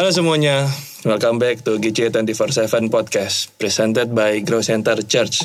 [0.00, 0.64] Halo semuanya,
[1.04, 5.44] welcome back to GC 24/7 Podcast presented by Grow Center Church.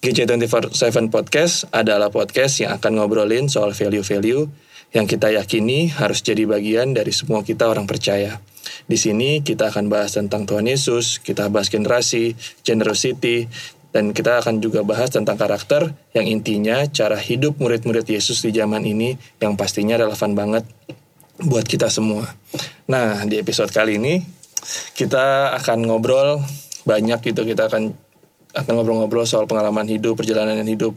[0.00, 4.48] GC 24/7 Podcast adalah podcast yang akan ngobrolin soal value-value
[4.96, 8.40] yang kita yakini harus jadi bagian dari semua kita orang percaya.
[8.88, 13.52] Di sini kita akan bahas tentang Tuhan Yesus, kita bahas generasi, generosity,
[13.92, 18.80] dan kita akan juga bahas tentang karakter yang intinya cara hidup murid-murid Yesus di zaman
[18.88, 20.64] ini yang pastinya relevan banget
[21.42, 22.26] buat kita semua.
[22.86, 24.22] Nah, di episode kali ini
[24.94, 26.40] kita akan ngobrol
[26.84, 27.92] banyak gitu kita akan
[28.54, 30.94] akan ngobrol-ngobrol soal pengalaman hidup, perjalanan hidup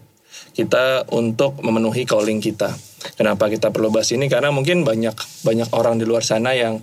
[0.53, 2.69] kita untuk memenuhi calling kita.
[3.17, 4.29] Kenapa kita perlu bahas ini?
[4.29, 6.77] Karena mungkin banyak banyak orang di luar sana yang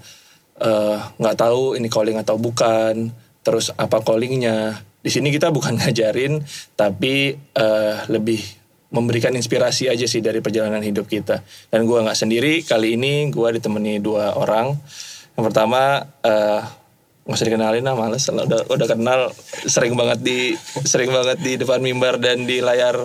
[0.59, 3.15] eh, nggak uh, tahu ini calling atau bukan,
[3.47, 4.83] terus apa callingnya.
[4.99, 6.43] Di sini kita bukan ngajarin,
[6.75, 8.43] tapi uh, lebih
[8.93, 11.41] memberikan inspirasi aja sih dari perjalanan hidup kita.
[11.73, 14.75] Dan gue nggak sendiri kali ini gue ditemani dua orang.
[15.35, 16.61] Yang pertama uh,
[17.25, 19.33] nggak usah dikenalin lah males udah udah kenal
[19.65, 20.53] sering banget di
[20.85, 23.01] sering banget di depan mimbar dan di layar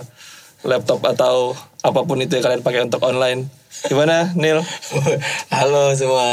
[0.67, 3.47] laptop atau apa pun itu yang kalian pakai untuk online
[3.79, 4.59] Gimana, Neil?
[5.55, 6.27] Halo semua.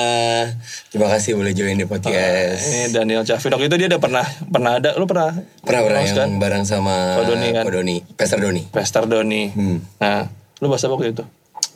[0.90, 2.58] Terima kasih boleh join di podcast.
[2.58, 4.98] Uh, ini Daniel Cafinok itu dia udah pernah pernah ada.
[4.98, 5.30] Lu pernah?
[5.62, 6.30] Pernah pernah yang kan?
[6.42, 7.62] bareng sama Doni kan?
[7.70, 7.96] Doni.
[8.18, 8.62] Pester Doni.
[8.66, 9.52] Pester Doni.
[9.54, 9.78] Hmm.
[10.02, 10.26] Nah,
[10.58, 11.22] lu bahas apa waktu itu?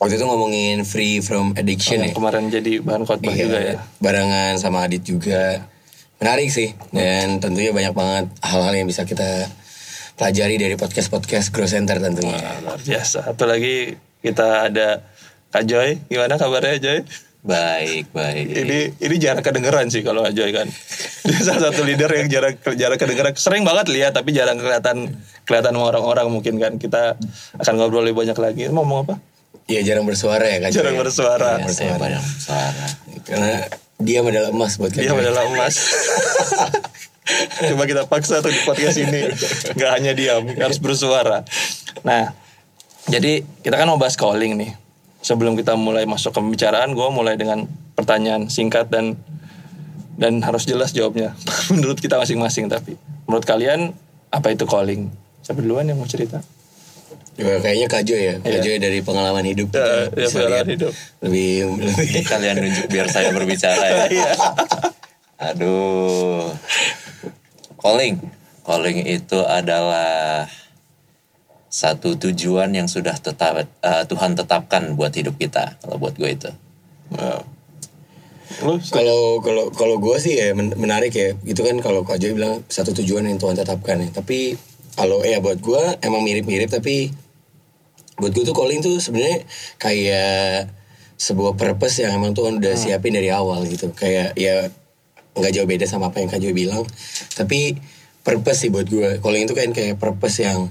[0.01, 2.13] Waktu itu ngomongin free from addiction oh, ya.
[2.19, 3.75] Kemarin jadi bahan khotbah iya, juga ya.
[4.03, 5.71] Barengan sama Adit juga.
[6.19, 6.75] Menarik sih.
[6.91, 9.47] Dan tentunya banyak banget hal-hal yang bisa kita
[10.21, 12.37] pelajari dari podcast-podcast Grow Center tentunya.
[12.37, 13.25] Wah, luar biasa.
[13.25, 15.01] Satu lagi kita ada
[15.49, 17.01] Kak Joy, gimana kabarnya Joy?
[17.41, 18.53] Baik, baik.
[18.53, 20.69] Ini ini jarang kedengeran sih kalau Kak Joy kan.
[21.25, 23.33] Dia salah satu leader yang jarang jarang kedengeran.
[23.33, 25.09] Sering banget lihat tapi jarang kelihatan
[25.49, 26.77] kelihatan sama orang-orang mungkin kan.
[26.77, 27.17] Kita
[27.57, 28.69] akan ngobrol lebih banyak lagi.
[28.69, 29.15] Mau ngomong apa?
[29.65, 31.65] Iya jarang bersuara ya Kak Jarang bersuara.
[31.65, 32.85] Ya, saya banyak bersuara.
[33.25, 33.53] Karena
[33.97, 35.75] dia adalah emas buat Dia adalah emas.
[37.71, 39.31] Coba kita paksa tuh di podcast ini.
[39.77, 41.43] Gak hanya diam, harus bersuara.
[42.01, 42.33] Nah,
[43.09, 44.71] jadi kita kan mau bahas calling nih
[45.21, 49.17] sebelum kita mulai masuk ke pembicaraan gue mulai dengan pertanyaan singkat dan
[50.17, 51.33] dan harus jelas jawabnya
[51.73, 52.97] menurut kita masing-masing tapi
[53.29, 53.93] menurut kalian
[54.33, 55.09] apa itu calling
[55.45, 56.41] siapa duluan yang mau cerita
[57.39, 58.77] Ya, kayaknya Kajo ya, Kajo iya.
[58.77, 59.71] dari pengalaman hidup.
[59.71, 60.93] Ya, ya pengalaman hidup.
[61.23, 61.49] Lebih,
[61.79, 64.35] lebih kalian nunjuk biar saya berbicara ya.
[65.41, 66.53] Aduh.
[67.81, 68.21] Calling.
[68.61, 70.45] Calling itu adalah
[71.71, 76.51] satu tujuan yang sudah tetap uh, Tuhan tetapkan buat hidup kita kalau buat gue itu.
[77.15, 77.41] Wow.
[78.91, 82.91] Kalau kalau kalau gue sih ya menarik ya itu kan kalau Kak Joy bilang satu
[82.91, 84.59] tujuan yang Tuhan tetapkan ya tapi
[84.99, 87.15] kalau ya buat gue emang mirip-mirip tapi
[88.19, 89.47] buat gue tuh calling tuh sebenarnya
[89.79, 90.67] kayak
[91.15, 92.83] sebuah purpose yang emang Tuhan udah hmm.
[92.83, 94.67] siapin dari awal gitu kayak ya
[95.37, 96.83] nggak jauh beda sama apa yang Kak Joy bilang.
[97.35, 97.77] Tapi
[98.21, 100.69] purpose sih buat gue calling itu kan kayak purpose yang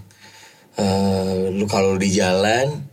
[0.78, 2.86] uh, lu kalau di jalan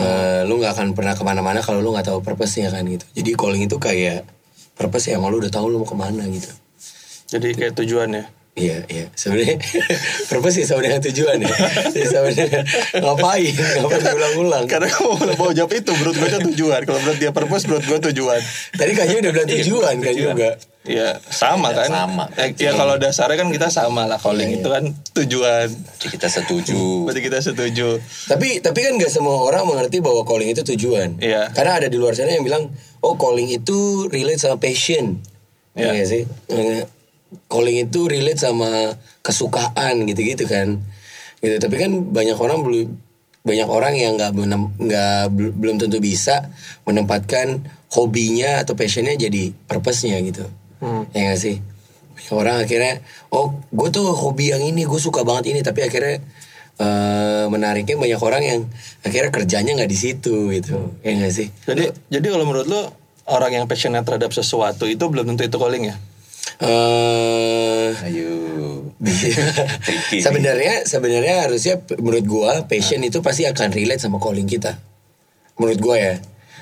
[0.00, 3.04] uh, lu nggak akan pernah ke mana-mana kalau lu nggak tahu purpose-nya kan gitu.
[3.16, 4.24] Jadi calling itu kayak
[4.76, 6.50] purpose yang lu udah tahu lu mau ke mana gitu.
[7.32, 9.08] Jadi kayak tujuan ya Iya, iya.
[9.16, 9.56] Sebenarnya
[10.28, 11.48] purpose sih sama dengan tujuan ya.
[12.12, 12.60] sama dengan
[13.00, 13.48] ngapain,
[13.80, 14.64] ngapain diulang-ulang.
[14.68, 16.84] Karena kamu mau jawab itu, menurut gue tujuan.
[16.84, 18.40] Kalau menurut dia purpose, menurut gue tujuan.
[18.76, 20.50] Tadi kayaknya udah bilang tujuan kan juga.
[20.82, 21.88] Iya, sama ya, kan?
[21.94, 22.24] Sama.
[22.36, 24.84] Eh, ya kalau dasarnya kan kita sama lah calling ya, itu kan
[25.16, 25.68] tujuan.
[25.72, 27.08] Jadi kita setuju.
[27.08, 27.88] Berarti kita setuju.
[28.28, 31.22] Tapi tapi kan gak semua orang mengerti bahwa calling itu tujuan.
[31.22, 31.54] Iya.
[31.54, 35.22] Karena ada di luar sana yang bilang, "Oh, calling itu relate sama passion."
[35.78, 36.22] Iya ya, sih?
[37.48, 40.80] Calling itu relate sama kesukaan gitu-gitu kan.
[41.40, 42.88] Gitu tapi kan banyak orang belum
[43.42, 44.32] banyak orang yang nggak
[44.78, 46.46] nggak belum tentu bisa
[46.86, 50.46] menempatkan hobinya atau passionnya jadi purpose-nya gitu.
[50.82, 51.06] Hmm.
[51.14, 51.62] ya gak sih?
[52.18, 52.94] Banyak orang akhirnya
[53.30, 56.22] oh gue tuh hobi yang ini gue suka banget ini tapi akhirnya
[56.82, 58.60] uh, menariknya banyak orang yang
[59.06, 60.78] akhirnya kerjanya nggak di situ gitu.
[60.78, 61.02] Hmm.
[61.02, 61.48] ya gak sih?
[61.66, 62.82] Jadi jadi kalau menurut lo
[63.26, 65.96] orang yang passionate terhadap sesuatu itu belum tentu itu calling ya
[66.62, 68.32] Uh, Ayo.
[70.24, 74.78] sebenarnya sebenarnya harusnya menurut gua passion itu pasti akan relate sama calling kita.
[75.58, 76.14] Menurut gua ya.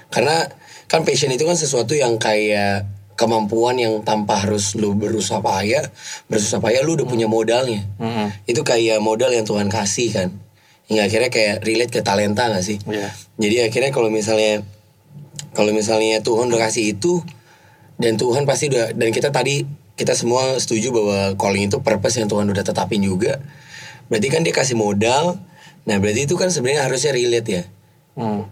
[0.09, 0.49] Karena
[0.89, 2.89] kan passion itu kan sesuatu yang kayak
[3.21, 5.85] kemampuan yang tanpa harus lu berusaha payah,
[6.33, 7.85] berusaha payah lu udah punya modalnya.
[8.01, 8.33] Hmm.
[8.49, 10.29] Itu kayak modal yang Tuhan kasih kan.
[10.89, 12.81] Hingga akhirnya kayak relate ke talenta gak sih?
[12.89, 13.13] Yeah.
[13.39, 14.65] Jadi akhirnya kalau misalnya
[15.53, 17.23] kalau misalnya Tuhan udah kasih itu
[18.01, 22.33] dan Tuhan pasti udah dan kita tadi kita semua setuju bahwa calling itu purpose yang
[22.33, 23.37] Tuhan udah tetapin juga.
[24.09, 25.37] Berarti kan dia kasih modal.
[25.85, 27.65] Nah berarti itu kan sebenarnya harusnya relate ya.
[28.17, 28.49] Hmm.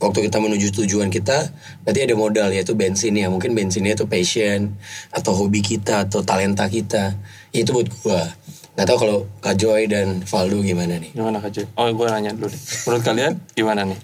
[0.00, 1.52] waktu kita menuju tujuan kita
[1.84, 4.80] berarti ada modal yaitu bensinnya mungkin bensinnya itu passion
[5.12, 7.20] atau hobi kita atau talenta kita
[7.52, 8.32] itu buat gua
[8.80, 11.68] nggak tahu kalau Kak Joy dan Valdo gimana nih Gimana Kak Joy?
[11.76, 12.62] Oh gue nanya dulu deh.
[12.88, 13.98] Menurut kalian gimana nih?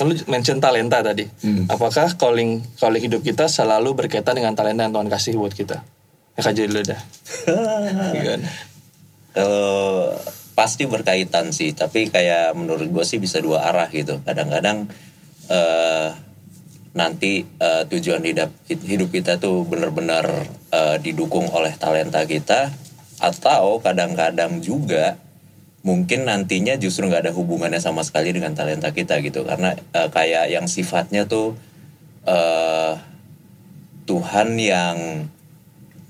[0.00, 1.28] Kan lu mention talenta tadi.
[1.68, 5.84] Apakah calling calling hidup kita selalu berkaitan dengan talenta yang Tuhan kasih buat kita?
[6.32, 6.96] Ya Kak Joy dulu dah.
[9.36, 10.16] Kalau
[10.56, 14.24] pasti berkaitan sih, tapi kayak menurut gue sih bisa dua arah gitu.
[14.24, 14.88] Kadang-kadang
[15.52, 16.08] eh,
[16.96, 20.24] nanti eh, tujuan hidup hidup kita tuh benar-benar
[20.72, 22.72] eh, didukung oleh talenta kita,
[23.20, 25.20] atau kadang-kadang juga
[25.80, 30.52] mungkin nantinya justru nggak ada hubungannya sama sekali dengan talenta kita gitu, karena eh, kayak
[30.52, 31.56] yang sifatnya tuh
[32.28, 32.94] eh,
[34.04, 34.96] Tuhan yang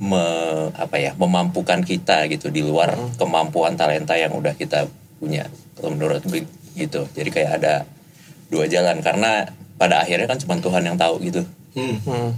[0.00, 0.25] me,
[0.72, 4.88] apa ya memampukan kita gitu di luar kemampuan talenta yang udah kita
[5.20, 5.44] punya
[5.76, 7.75] kalau menurut gue gitu jadi kayak ada
[8.49, 11.44] dua jalan karena pada akhirnya kan cuma Tuhan yang tahu gitu
[11.76, 11.96] hmm.
[12.08, 12.31] Hmm.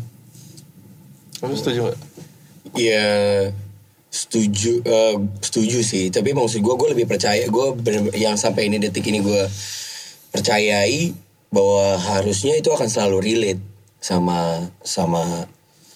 [1.46, 1.98] Lu setuju gak?
[2.74, 3.50] ya
[4.12, 6.12] setuju eh, setuju sih.
[6.12, 7.66] Tapi maksud gue gue lebih percaya gue
[8.20, 9.48] yang sampai ini detik ini gue
[10.28, 11.16] percayai
[11.48, 13.62] bahwa harusnya itu akan selalu relate
[14.04, 15.48] sama sama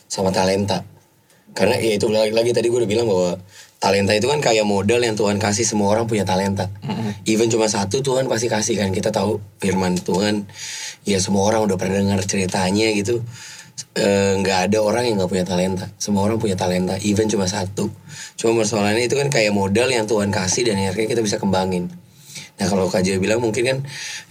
[0.09, 0.81] sama talenta.
[1.53, 3.37] Karena ya itu lagi, lagi tadi gue udah bilang bahwa
[3.81, 6.73] talenta itu kan kayak modal yang Tuhan kasih semua orang punya talenta.
[7.29, 8.93] Even cuma satu Tuhan pasti kasih kan.
[8.97, 10.49] Kita tahu firman Tuhan
[11.05, 13.21] ya semua orang udah pernah dengar ceritanya gitu
[13.97, 15.89] Eh, nggak ada orang yang nggak punya talenta.
[15.97, 17.89] Semua orang punya talenta even cuma satu.
[18.37, 21.89] Cuma persoalannya itu kan kayak modal yang Tuhan kasih dan akhirnya kita bisa kembangin.
[22.57, 23.79] Nah kalau Kak Joy bilang mungkin kan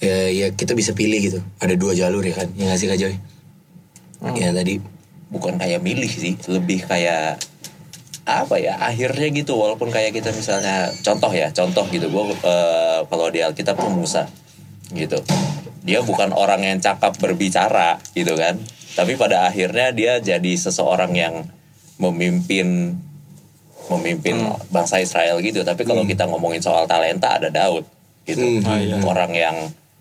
[0.02, 1.40] ya, ya kita bisa pilih gitu.
[1.62, 2.50] Ada dua jalur ya kan?
[2.58, 3.14] Yang ngasih Kak Joy?
[4.38, 4.82] Ya tadi.
[5.30, 7.42] Bukan kayak milih sih lebih kayak
[8.26, 9.58] apa ya akhirnya gitu.
[9.58, 12.10] Walaupun kayak kita misalnya contoh ya contoh gitu.
[12.10, 12.34] Gue
[13.10, 14.26] kalau di Alkitab tuh Musa
[14.94, 15.22] gitu.
[15.86, 18.58] Dia bukan orang yang cakap berbicara gitu kan
[18.96, 21.44] tapi pada akhirnya dia jadi seseorang yang
[22.00, 22.96] memimpin
[23.92, 25.62] memimpin bangsa Israel gitu.
[25.62, 27.86] Tapi kalau kita ngomongin soal talenta ada Daud
[28.26, 28.42] gitu.
[28.42, 28.66] Hmm.
[28.66, 28.98] Ah, iya.
[29.06, 29.56] orang yang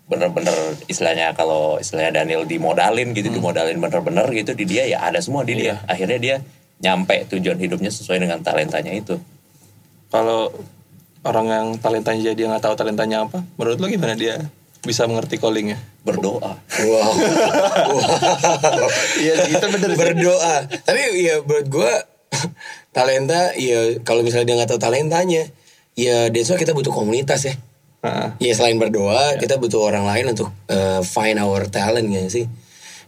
[0.05, 0.53] bener-bener
[0.85, 5.59] istilahnya kalau istilahnya Daniel dimodalin gitu dimodalin bener-bener gitu di dia ya ada semua di
[5.59, 5.83] dia.
[5.85, 6.35] Akhirnya dia
[6.81, 9.19] nyampe tujuan hidupnya sesuai dengan talentanya itu.
[10.09, 10.55] Kalau
[11.25, 14.39] orang yang talentanya dia nggak tahu talentanya apa, menurut lo gimana dia
[14.85, 15.81] bisa mengerti callingnya?
[16.05, 16.53] berdoa.
[16.85, 17.11] Wow.
[17.89, 18.89] Wow.
[19.17, 19.99] Iya, itu bener sih.
[19.99, 20.55] berdoa.
[20.69, 21.93] Tapi ya menurut gue
[22.95, 25.49] talenta ya kalau misalnya dia nggak tahu talentanya
[25.97, 27.55] ya that's why kita butuh komunitas ya.
[28.05, 32.45] Nah, ya selain berdoa kita butuh orang lain untuk uh, find our talent ya sih?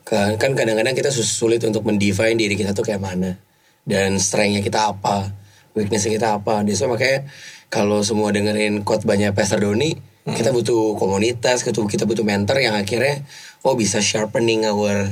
[0.01, 3.37] Kan kan kadang-kadang kita sulit untuk mendefine diri kita tuh kayak mana.
[3.87, 5.31] Dan strengthnya kita apa
[5.77, 6.65] weaknessnya kita apa.
[6.65, 7.29] That's why makanya
[7.69, 13.23] kalau semua dengerin khotbahnya Pastor Doni kita butuh komunitas kita kita butuh mentor yang akhirnya
[13.63, 15.07] oh bisa sharpening our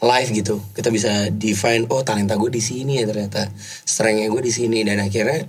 [0.00, 0.62] life gitu.
[0.72, 3.50] Kita bisa define oh talenta gue di sini ya ternyata.
[3.84, 4.78] Strengthnya gue di sini.
[4.86, 5.44] Dan akhirnya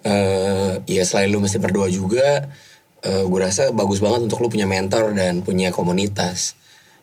[0.00, 2.48] eh ya selain lu mesti berdoa juga
[3.04, 6.56] eh gue rasa bagus banget untuk lu punya mentor dan punya komunitas.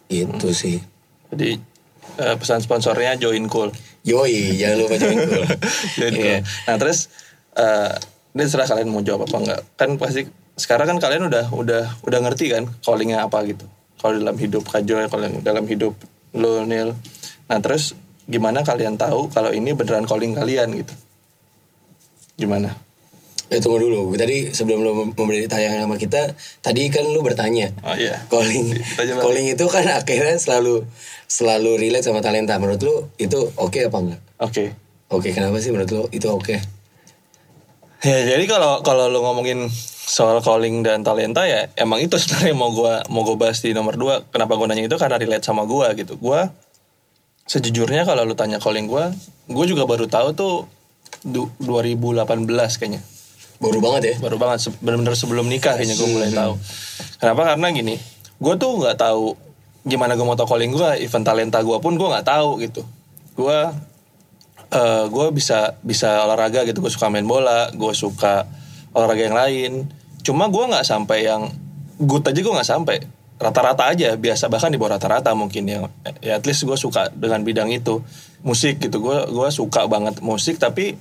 [0.10, 0.82] Gitu sih.
[1.30, 1.60] Jadi
[2.18, 3.70] eh, pesan sponsornya join cool.
[4.08, 5.46] yoi jangan lupa join cool.
[6.00, 6.40] Join cool.
[6.42, 7.12] Nah terus
[7.54, 7.94] eh
[8.38, 9.62] ini serah kalian mau jawab apa enggak.
[9.78, 13.70] Kan pasti sekarang kan kalian udah udah udah ngerti kan callingnya apa gitu.
[14.02, 15.94] Kalau dalam hidup Kak Joy, kalau dalam hidup
[16.34, 16.98] lo Neil.
[17.46, 17.94] Nah terus
[18.26, 20.94] gimana kalian tahu kalau ini beneran calling kalian gitu?
[22.42, 22.74] Gimana?
[23.48, 27.72] Eh tunggu dulu, tadi sebelum lu memberi tayangan sama kita, tadi kan lu bertanya.
[27.80, 28.20] Oh iya.
[28.28, 28.76] Calling,
[29.24, 30.84] calling itu kan akhirnya selalu
[31.32, 32.60] selalu relate sama talenta.
[32.60, 34.22] Menurut lu itu oke apa enggak?
[34.44, 34.66] Oke.
[35.08, 36.60] Oke, kenapa sih menurut lu itu oke?
[38.04, 39.72] Ya jadi kalau kalau lo ngomongin
[40.08, 44.00] soal calling dan talenta ya emang itu sebenarnya mau gua mau gue bahas di nomor
[44.00, 44.24] dua.
[44.32, 46.16] Kenapa gue nanya itu karena relate sama gua gitu.
[46.16, 46.48] Gua
[47.44, 49.12] sejujurnya kalau lu tanya calling gua,
[49.52, 50.56] gue juga baru tahu tuh
[51.28, 52.48] du- 2018
[52.80, 53.04] kayaknya.
[53.60, 54.16] Baru banget ya?
[54.24, 56.56] Baru banget bener-bener sebelum nikah kayaknya gue mulai tahu.
[57.18, 57.56] Kenapa?
[57.56, 57.96] Karena gini,
[58.38, 59.36] gue tuh nggak tahu
[59.88, 62.86] gimana gue mau tahu calling gue, event talenta gue pun gue nggak tahu gitu.
[63.36, 63.60] Gue
[64.68, 68.44] eh gue bisa bisa olahraga gitu gue suka main bola gue suka
[68.92, 69.72] olahraga yang lain
[70.28, 71.48] cuma gue nggak sampai yang
[71.98, 72.96] good aja gue nggak sampai
[73.38, 75.84] rata-rata aja biasa bahkan di bawah rata-rata mungkin yang
[76.20, 78.04] ya at least gue suka dengan bidang itu
[78.42, 80.98] musik gitu gue gue suka banget musik tapi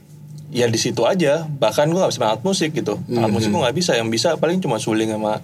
[0.48, 3.58] ya di situ aja bahkan gue nggak bisa main alat musik gitu alat musik gue
[3.58, 5.42] nggak bisa yang bisa paling cuma suling sama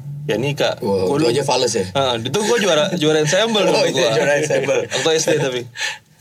[0.79, 1.83] Wah, Gua itu dulu- aja fals ya?
[1.99, 4.11] Ah, itu gue juara juara ensemble Oh, gua.
[4.15, 4.87] juara ensemble.
[4.87, 5.61] Waktu SD tapi.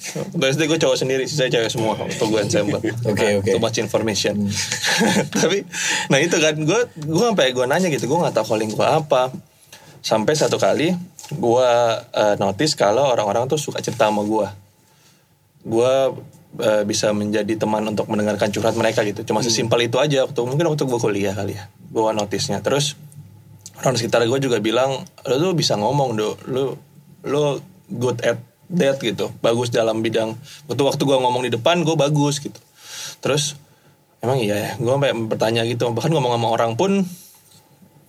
[0.02, 2.82] Waktu SD gue cowok sendiri, sisa cewek semua waktu gue ensemble.
[3.06, 3.52] Oke, Nah, oke.
[3.54, 4.50] Too much information.
[5.38, 5.62] tapi,
[6.10, 9.30] nah itu kan gue gue sampai gue nanya gitu, gue nggak tahu calling gue apa.
[10.02, 10.98] Sampai satu kali
[11.32, 11.70] gue
[12.12, 14.48] uh, notice kalau orang-orang tuh suka cerita sama gue
[15.64, 15.94] gue
[16.60, 20.68] uh, bisa menjadi teman untuk mendengarkan curhat mereka gitu cuma sesimpel itu aja waktu mungkin
[20.74, 23.00] waktu gue kuliah kali ya gue notice-nya terus
[23.80, 26.76] orang sekitar gue juga bilang lo tuh bisa ngomong do lo
[27.24, 28.40] lo good at
[28.76, 30.36] that gitu bagus dalam bidang.
[30.68, 32.58] Waktu waktu gue ngomong di depan gue bagus gitu.
[33.20, 33.56] Terus
[34.22, 37.04] emang iya ya gue sampai bertanya gitu bahkan ngomong sama orang pun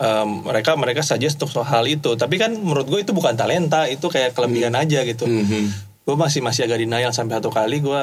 [0.02, 2.14] um, mereka mereka saja untuk soal itu.
[2.18, 5.26] Tapi kan menurut gue itu bukan talenta itu kayak kelebihan aja gitu.
[5.26, 5.94] Mhm.
[6.02, 8.00] gue masih masih agak denial sampai satu kali gue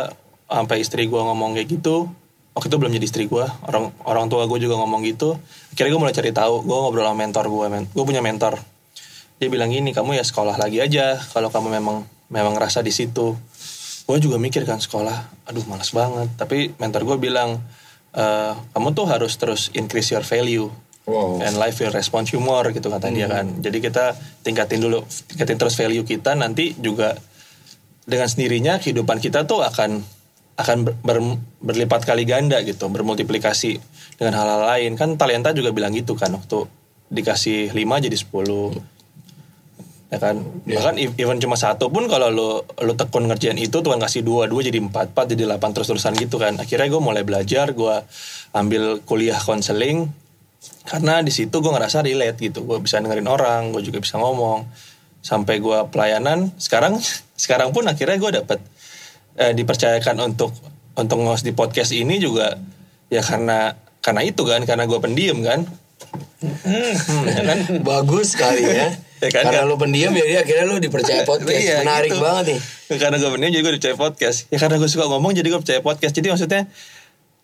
[0.48, 2.08] sampai istri gue ngomong kayak gitu.
[2.56, 5.36] Waktu itu belum jadi istri gue orang orang tua gue juga ngomong gitu.
[5.76, 8.56] Akhirnya gue mulai cari tahu gue ngobrol sama mentor gue men gue punya mentor.
[9.40, 13.36] Dia bilang gini kamu ya sekolah lagi aja kalau kamu memang memang ngerasa di situ.
[14.06, 16.34] Gue juga mikir kan sekolah aduh malas banget.
[16.34, 17.62] Tapi mentor gue bilang
[18.10, 20.70] "Eh, kamu tuh harus terus increase your value
[21.10, 21.42] Wow.
[21.42, 23.50] and life will respond you more gitu kata dia kan.
[23.58, 27.18] Jadi kita tingkatin dulu tingkatin terus value kita nanti juga
[28.06, 30.02] dengan sendirinya kehidupan kita tuh akan
[30.54, 33.82] akan ber- ber- berlipat kali ganda gitu bermultiplikasi
[34.22, 34.94] dengan hal-hal lain.
[34.94, 36.66] Kan talenta juga bilang gitu kan waktu
[37.10, 38.78] dikasih 5 jadi 10
[40.10, 40.42] ya kan?
[40.66, 42.50] Bahkan e- even cuma satu pun kalau lo
[42.82, 46.18] lo tekun ngerjain itu Tuhan kasih dua dua jadi empat empat jadi delapan terus terusan
[46.18, 46.58] gitu kan.
[46.58, 47.96] Akhirnya gue mulai belajar gue
[48.58, 50.10] ambil kuliah konseling
[50.90, 52.66] karena di situ gue ngerasa relate gitu.
[52.66, 54.66] Gue bisa dengerin orang gue juga bisa ngomong.
[55.22, 56.98] Sampai gue pelayanan sekarang
[57.44, 58.60] sekarang pun akhirnya gue dapet
[59.38, 60.58] eh, dipercayakan untuk
[60.98, 62.58] untuk ngos di podcast ini juga
[63.14, 65.70] ya karena karena itu kan karena gue pendiam kan.
[66.42, 67.60] Hmm, ya kan?
[67.86, 68.90] Bagus sekali ya.
[69.20, 69.72] Ya kan, Karena kan?
[69.72, 71.60] lu pendiam jadi akhirnya lu dipercaya podcast.
[71.60, 72.24] Iya, Menarik gitu.
[72.24, 72.60] banget nih.
[72.96, 74.38] Karena gue pendiam jadi gue percaya podcast.
[74.48, 76.14] Ya karena gue suka ngomong jadi gue percaya podcast.
[76.16, 76.62] Jadi maksudnya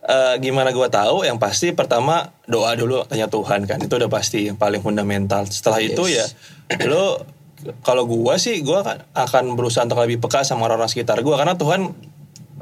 [0.08, 1.27] eh, gimana gue tahu?
[1.27, 3.77] Yang pasti pertama doa dulu tanya Tuhan kan.
[3.84, 5.44] Itu udah pasti yang paling fundamental.
[5.46, 6.25] Setelah itu ya
[6.88, 7.22] lo
[7.82, 11.58] kalau gue sih gue akan, akan berusaha untuk lebih peka sama orang-orang sekitar gue karena
[11.58, 11.98] Tuhan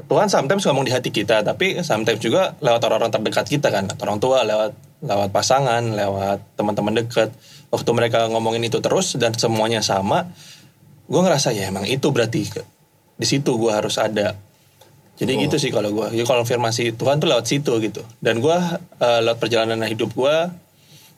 [0.04, 4.20] Tuhan sometimes ngomong di hati kita, tapi sometimes juga lewat orang-orang terdekat kita kan, orang
[4.20, 7.32] tua, lewat lewat pasangan, lewat teman-teman dekat.
[7.74, 10.30] Waktu mereka ngomongin itu terus dan semuanya sama,
[11.10, 12.46] gue ngerasa ya emang itu berarti
[13.14, 14.38] di situ gue harus ada.
[15.14, 18.02] Jadi gitu sih kalau gue, jadi konfirmasi Tuhan tuh lewat situ gitu.
[18.18, 18.54] Dan gue
[18.98, 20.36] eh, lewat perjalanan hidup gue,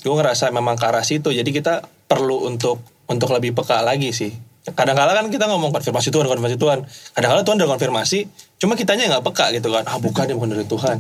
[0.05, 1.33] gue ngerasa memang ke arah situ.
[1.33, 4.33] Jadi kita perlu untuk untuk lebih peka lagi sih.
[4.67, 6.85] Kadang-kala kan kita ngomong konfirmasi Tuhan, konfirmasi Tuhan.
[7.17, 8.19] Kadang-kala Tuhan udah konfirmasi,
[8.61, 9.87] cuma kitanya nggak peka gitu kan.
[9.89, 10.97] Ah bukan, ya bukan dari Tuhan.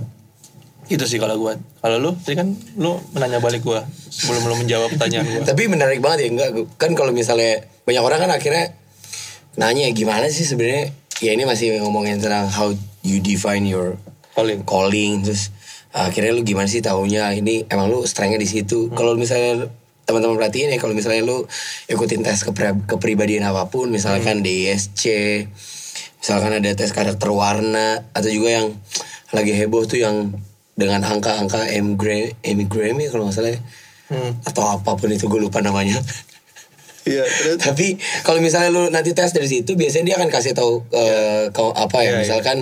[0.86, 1.58] Gitu sih kalau gue.
[1.82, 5.42] Kalau lu, tadi kan lu menanya balik gue sebelum lu menjawab pertanyaan gue.
[5.50, 8.74] Tapi menarik banget ya enggak kan kalau misalnya banyak orang kan akhirnya
[9.58, 10.92] nanya gimana sih sebenarnya
[11.24, 13.96] ya ini masih ngomongin tentang how you define your
[14.36, 14.68] Calling.
[14.68, 15.48] calling terus
[15.96, 18.92] uh, akhirnya lu gimana sih taunya ini emang lu strengthnya di situ.
[18.92, 19.72] Kalau misalnya
[20.06, 21.42] teman-teman perhatiin ya kalau misalnya lu
[21.90, 25.02] ikutin tes kepri- kepribadian apa pun misalkan DISC
[26.22, 28.66] misalkan ada tes karakter warna atau juga yang
[29.34, 30.30] lagi heboh tuh yang
[30.76, 33.61] dengan angka-angka M Gram M Gram ya kalau nggak salah ya.
[34.06, 34.38] Hmm.
[34.47, 35.99] atau apa pun itu gue lupa namanya
[37.06, 40.83] Iya, terus tapi kalau misalnya lu nanti tes dari situ biasanya dia akan kasih tahu
[40.90, 42.18] eh, kau apa ya Iya, iya.
[42.18, 42.59] misalkan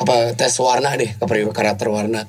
[0.00, 1.12] apa tes warna deh
[1.52, 2.24] karakter warna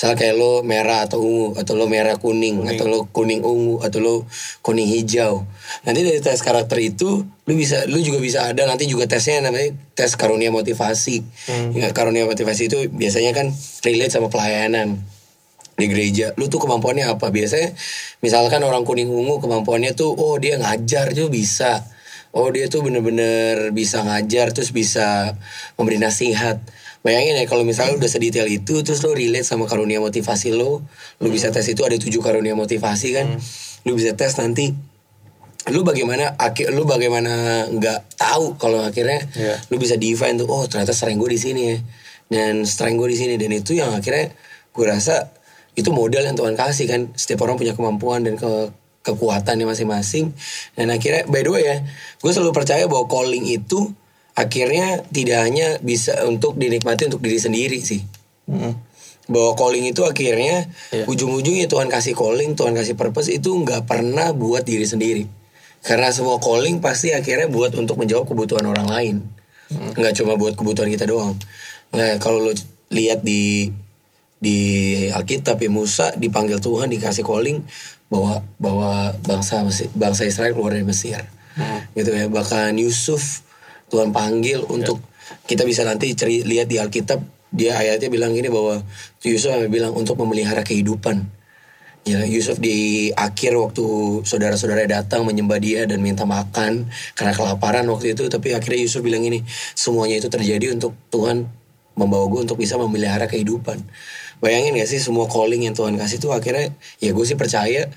[0.00, 4.00] misalnya kayak lo merah atau ungu atau lo merah kuning, atau lo kuning ungu atau
[4.00, 4.14] lo
[4.64, 5.44] kuning hijau.
[5.84, 9.76] Nanti dari tes karakter itu lu bisa lu juga bisa ada nanti juga tesnya namanya
[9.92, 11.20] tes karunia motivasi.
[11.52, 11.76] Hmm.
[11.76, 13.52] Ya, karunia motivasi itu biasanya kan
[13.84, 15.04] relate sama pelayanan
[15.76, 16.32] di gereja.
[16.40, 17.28] Lu tuh kemampuannya apa?
[17.28, 17.76] Biasanya
[18.24, 21.84] misalkan orang kuning ungu kemampuannya tuh oh dia ngajar tuh bisa.
[22.32, 25.36] Oh dia tuh bener-bener bisa ngajar terus bisa
[25.76, 26.56] memberi nasihat
[27.00, 30.84] bayangin ya kalau misalnya udah sedetail itu terus lo relate sama karunia motivasi lo
[31.20, 33.40] lu bisa tes itu ada tujuh karunia motivasi kan?
[33.88, 34.72] Lu bisa tes nanti
[35.68, 39.56] lu bagaimana akhir lu bagaimana nggak tahu kalau akhirnya Iya.
[39.68, 41.76] lu bisa define tuh oh ternyata strength gue di sini ya.
[42.30, 44.32] Dan strength gue di sini dan itu yang akhirnya
[44.72, 45.28] gue rasa
[45.76, 47.00] itu modal yang Tuhan kasih kan?
[47.16, 50.36] Setiap orang punya kemampuan dan ke kekuatannya masing-masing.
[50.76, 51.76] Dan akhirnya by the way ya
[52.20, 53.92] gue selalu percaya bahwa calling itu
[54.40, 58.00] akhirnya tidak hanya bisa untuk dinikmati untuk diri sendiri sih
[58.48, 58.74] Hmm.
[59.28, 61.06] bahwa calling itu akhirnya Iya.
[61.06, 65.22] ujung-ujungnya Tuhan kasih calling, Tuhan kasih purpose itu nggak pernah buat diri sendiri.
[65.80, 69.16] Karena semua calling pasti akhirnya buat untuk menjawab kebutuhan orang lain.
[69.70, 71.38] Nggak cuma buat kebutuhan kita doang.
[71.94, 72.52] Nah, kalau lo
[72.90, 73.70] lihat di
[74.36, 74.56] di
[75.08, 77.62] Alkitab ya Musa dipanggil Tuhan dikasih calling
[78.10, 81.22] bahwa bahwa bangsa Mesir- bangsa Israel keluar dari Mesir.
[81.94, 82.26] Gitu ya.
[82.26, 83.46] Bahkan Yusuf
[83.90, 85.02] Tuhan panggil untuk
[85.46, 87.20] kita bisa nanti ceri lihat di Alkitab
[87.50, 88.78] dia ayatnya bilang gini bahwa
[89.26, 91.26] Yusuf bilang untuk memelihara kehidupan
[92.00, 93.84] Ya Yusuf di akhir waktu
[94.24, 99.20] saudara-saudara datang menyembah dia dan minta makan karena kelaparan waktu itu tapi akhirnya Yusuf bilang
[99.20, 99.44] ini
[99.76, 101.44] semuanya itu terjadi untuk Tuhan
[102.00, 103.84] membawa gue untuk bisa memelihara kehidupan.
[104.40, 106.72] Bayangin gak sih semua calling yang Tuhan kasih tuh akhirnya
[107.04, 107.92] ya gue sih percaya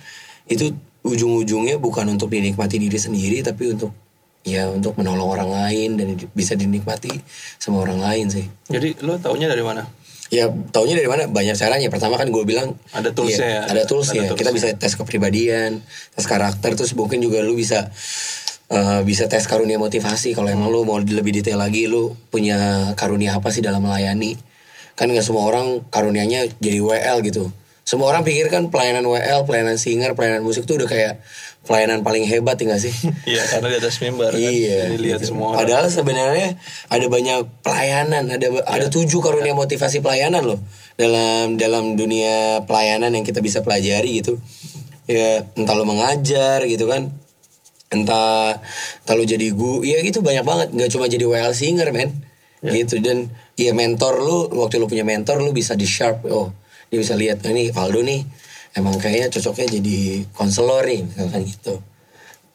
[0.51, 0.75] itu
[1.07, 3.95] ujung-ujungnya bukan untuk dinikmati diri sendiri tapi untuk
[4.43, 7.23] ya untuk menolong orang lain dan bisa dinikmati
[7.57, 8.45] sama orang lain sih.
[8.67, 9.87] Jadi lo taunya dari mana?
[10.27, 11.31] Ya taunya dari mana?
[11.31, 11.87] Banyak caranya.
[11.87, 13.61] Pertama kan gue bilang Ada toolsnya ya?
[13.71, 14.23] Ada toolsnya.
[14.27, 15.79] Ada Kita bisa tes kepribadian,
[16.13, 16.75] tes karakter.
[16.75, 17.87] Terus mungkin juga lu bisa
[18.67, 20.35] eh, bisa tes karunia motivasi.
[20.35, 24.35] Kalau emang lu mau lebih detail lagi, lu punya karunia apa sih dalam melayani?
[24.99, 27.47] Kan nggak semua orang karunianya jadi WL gitu.
[27.83, 31.19] Semua orang pikir kan pelayanan WL, pelayanan singer, pelayanan musik tuh udah kayak
[31.67, 32.95] pelayanan paling hebat ya nggak sih?
[33.35, 34.39] Iya karena di atas mimbar kan.
[34.39, 34.79] Iya.
[34.87, 35.35] Jadi lihat gitu.
[35.35, 35.59] semua orang.
[35.63, 36.49] Padahal sebenarnya
[36.87, 40.59] ada banyak pelayanan, ada ada tujuh karunia motivasi pelayanan loh
[40.95, 44.39] dalam dalam dunia pelayanan yang kita bisa pelajari gitu.
[45.03, 47.11] Ya entah lo mengajar gitu kan,
[47.91, 48.63] entah
[49.03, 50.67] entah lo jadi gu, ya gitu banyak banget.
[50.71, 52.23] Nggak cuma jadi WL singer men,
[52.63, 53.27] gitu dan
[53.59, 56.55] ya mentor lu waktu lu punya mentor lu bisa di sharp oh
[56.93, 58.21] dia bisa lihat "Oh, ini Valdo nih
[58.77, 59.97] emang kayaknya cocoknya jadi
[60.29, 61.81] konselor nih misalkan gitu.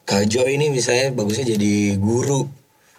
[0.07, 2.47] Kak Jo ini misalnya bagusnya jadi guru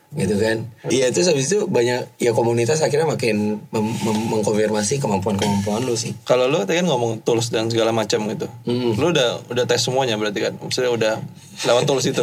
[0.09, 6.17] gitu kan iya terus habis itu banyak ya komunitas akhirnya makin mengkonfirmasi kemampuan-kemampuan lu sih
[6.25, 8.49] Kalau lo tadi kan ngomong tools dan segala macam gitu.
[8.65, 8.97] Hmm.
[8.97, 10.53] Lo udah udah tes semuanya berarti kan.
[10.57, 11.13] Maksudnya udah
[11.65, 12.21] lewat tools itu.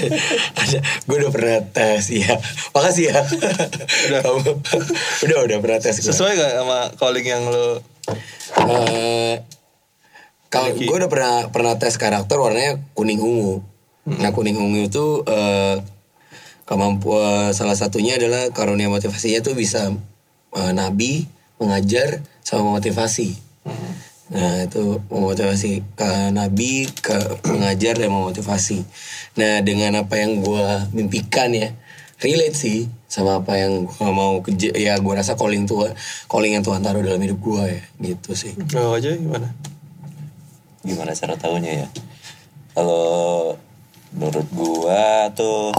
[0.60, 2.36] ada gue udah pernah tes ya
[2.76, 3.18] makasih ya
[4.10, 4.20] udah
[5.24, 7.80] udah udah pernah tes gue Sesuai gak sama calling yang lo
[8.54, 9.34] Eh,
[10.52, 13.64] kalau gue udah pernah pernah tes karakter warnanya kuning ungu.
[14.04, 15.80] Nah kuning ungu itu eh,
[16.64, 19.92] kemampuan salah satunya adalah karunia motivasinya tuh bisa
[20.56, 21.28] eh, nabi
[21.60, 23.36] mengajar sama motivasi.
[24.34, 28.84] Nah itu memotivasi ke nabi ke mengajar dan memotivasi.
[29.40, 31.72] Nah dengan apa yang gue mimpikan ya
[32.24, 35.92] relate sih sama apa yang gue mau kerja ya gue rasa calling Tuhan
[36.26, 38.56] calling yang Tuhan taruh dalam hidup gue ya gitu sih.
[38.74, 39.54] lo aja gimana?
[40.84, 41.88] gimana cara tahunya ya
[42.74, 43.54] kalau
[44.14, 45.72] menurut gua tuh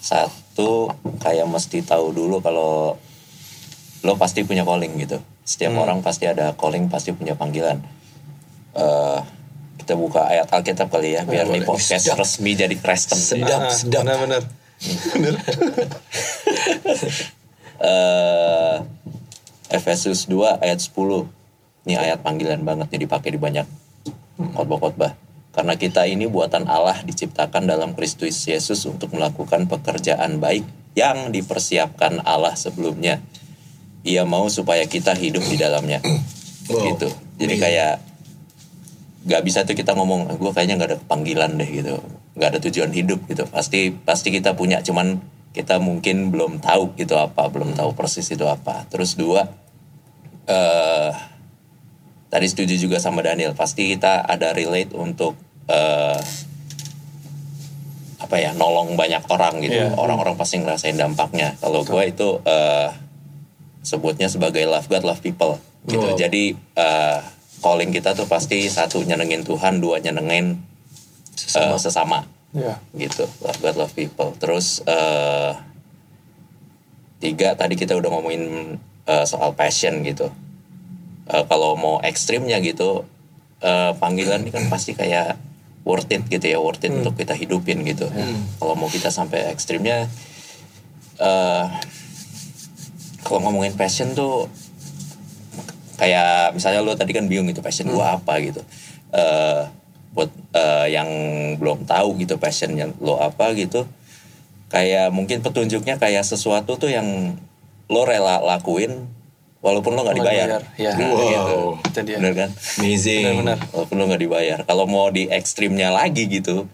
[0.00, 0.88] satu
[1.20, 2.96] kayak mesti tahu dulu kalau
[4.00, 7.84] lo pasti punya calling gitu setiap orang pasti ada calling pasti punya panggilan
[8.72, 9.20] eh
[9.76, 12.20] kita buka ayat Alkitab kali ya biar nih podcast Sedap.
[12.20, 14.04] resmi jadi Kristen Sedap, Ah, sedap.
[14.06, 14.42] Benar-benar.
[15.12, 15.34] Bener.
[17.80, 18.76] eh
[19.70, 20.94] Efesus 2 ayat 10
[21.86, 23.64] ini ayat panggilan banget nih dipakai di banyak
[24.56, 25.12] khotbah-khotbah
[25.50, 30.62] karena kita ini buatan Allah diciptakan dalam Kristus Yesus untuk melakukan pekerjaan baik
[30.94, 33.18] yang dipersiapkan Allah sebelumnya.
[34.06, 36.00] Ia mau supaya kita hidup di dalamnya.
[36.70, 36.86] Wow.
[36.86, 37.10] gitu.
[37.34, 37.98] Jadi kayak
[39.26, 41.98] nggak bisa tuh kita ngomong gue kayaknya nggak ada panggilan deh gitu.
[42.38, 43.42] Nggak ada tujuan hidup gitu.
[43.50, 45.18] Pasti pasti kita punya cuman
[45.50, 48.86] kita mungkin belum tahu itu apa belum tahu persis itu apa.
[48.86, 49.50] Terus dua
[50.46, 51.10] eh
[52.30, 53.52] tadi setuju juga sama Daniel.
[53.52, 55.34] Pasti kita ada relate untuk
[55.66, 56.22] eh
[58.20, 59.74] apa ya nolong banyak orang gitu.
[59.74, 59.98] Iya.
[59.98, 61.58] orang-orang pasti ngerasain dampaknya.
[61.58, 62.88] Kalau gue itu eh
[63.82, 65.58] sebutnya sebagai love God love people
[65.90, 66.14] gitu.
[66.14, 66.16] Wow.
[66.16, 67.18] jadi eh,
[67.64, 70.62] calling kita tuh pasti satu nyenengin Tuhan dua nyenengin
[71.58, 72.22] eh, sesama.
[72.50, 72.78] Iya.
[72.94, 73.26] gitu.
[73.42, 74.30] Love God love people.
[74.38, 75.52] Terus eh
[77.18, 78.76] tiga tadi kita udah ngomongin
[79.10, 80.30] eh, soal passion gitu
[81.30, 83.06] Eh, kalau mau ekstrimnya gitu
[83.62, 85.38] eh, panggilan ini kan pasti kayak
[85.86, 88.10] worth it gitu ya worth it untuk kita hidupin gitu.
[88.58, 90.10] Kalau mau kita sampai ekstrimnya
[91.20, 91.66] eh
[93.20, 94.48] kalau ngomongin passion tuh
[96.00, 98.60] kayak misalnya lo tadi kan bingung gitu passion gua apa gitu.
[99.14, 99.62] Eh
[100.10, 101.08] buat eh, yang
[101.62, 103.86] belum tahu gitu passionnya lo apa gitu
[104.70, 107.38] kayak mungkin petunjuknya kayak sesuatu tuh yang
[107.86, 109.06] lo rela lakuin
[109.60, 110.92] walaupun lo nggak dibayar, dibayar, ya.
[110.94, 111.20] Nah, Wow.
[111.22, 111.58] gitu.
[111.86, 112.16] Itu dia.
[112.16, 113.24] bener kan Amazing.
[113.24, 113.58] Benar-benar.
[113.70, 116.64] walaupun lo nggak dibayar kalau mau di ekstrimnya lagi gitu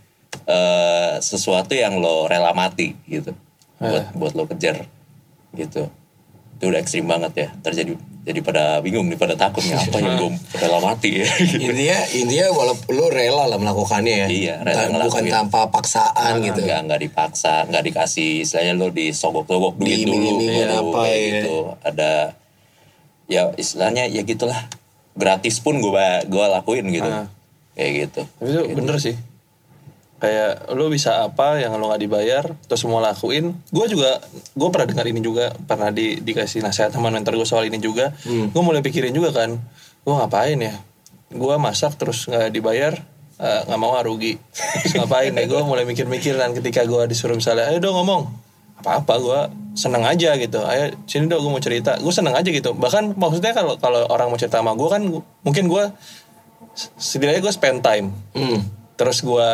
[0.44, 3.34] eh sesuatu yang lo rela mati gitu
[3.76, 4.86] buat buat lo kejar
[5.52, 5.90] gitu
[6.54, 10.30] itu udah ekstrim banget ya terjadi jadi pada bingung nih pada takutnya apa yang gue
[10.62, 11.28] rela mati ya
[11.60, 14.88] intinya intinya walaupun lu rela lah melakukannya ya Iya, rela bukan
[15.20, 15.30] ngelakuin.
[15.30, 20.76] tanpa paksaan gitu nggak nggak dipaksa nggak dikasih istilahnya lo disogok-sogok duit dulu Diiming-imingin gitu,
[20.82, 21.28] apa, kayak ya.
[21.34, 22.10] gitu ada
[23.26, 24.56] ya istilahnya ya gitulah
[25.14, 27.26] gratis pun gue gue lakuin gitu Ah.
[27.74, 29.16] kayak gitu Tapi itu bener sih.
[30.16, 33.52] Kayak lo bisa apa yang lo nggak dibayar, terus semua lakuin.
[33.68, 34.16] Gue juga,
[34.56, 38.16] gue pernah dengar ini juga, pernah di, dikasih nasihat sama mentor gue soal ini juga.
[38.24, 39.60] Gue mulai pikirin juga kan,
[40.02, 40.72] gue ngapain ya?
[41.26, 42.94] gue masak terus nggak dibayar
[43.36, 44.38] eh, nggak mau ah, rugi
[44.78, 48.30] terus ngapain ya gue mulai mikir-mikir dan ketika gue disuruh misalnya ayo dong ngomong
[48.76, 49.40] apa-apa gue
[49.72, 50.60] seneng aja gitu.
[50.62, 51.96] Ayo sini dong gue mau cerita.
[51.96, 52.72] Gue seneng aja gitu.
[52.72, 55.84] Bahkan maksudnya kalau kalau orang mau cerita sama gue kan gua- mungkin gue
[56.96, 58.12] setidaknya gue spend time.
[58.32, 58.60] Hmm.
[58.96, 59.48] terus gue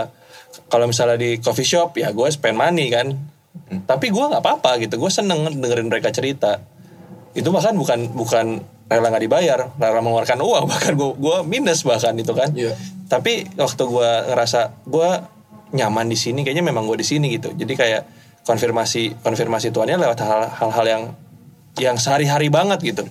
[0.71, 3.11] kalau misalnya di coffee shop ya gue spend money kan.
[3.83, 4.97] Tapi gue nggak apa-apa gitu.
[4.97, 6.63] Gue seneng dengerin mereka cerita.
[7.33, 8.47] Itu bahkan bukan bukan
[8.87, 10.65] rela nggak dibayar rela mengeluarkan uang.
[10.73, 12.53] Bahkan gue gue minus bahkan itu kan.
[12.55, 12.75] Iya.
[13.09, 15.09] tapi waktu gue ngerasa gue
[15.73, 17.53] nyaman di sini kayaknya memang gue di sini gitu.
[17.53, 18.03] Jadi kayak
[18.43, 21.03] konfirmasi konfirmasi tuannya lewat hal- hal-hal yang
[21.79, 23.05] yang sehari-hari banget gitu.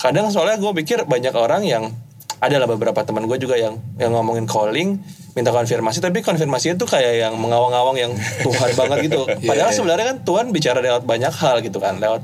[0.00, 1.92] Kadang soalnya gue pikir banyak orang yang
[2.36, 5.00] ada lah beberapa teman gue juga yang yang ngomongin calling
[5.32, 8.12] minta konfirmasi tapi konfirmasi itu kayak yang mengawang-awang yang
[8.44, 9.24] Tuhan banget gitu.
[9.44, 9.76] Padahal iya.
[9.76, 12.22] sebenarnya kan Tuhan bicara lewat banyak hal gitu kan lewat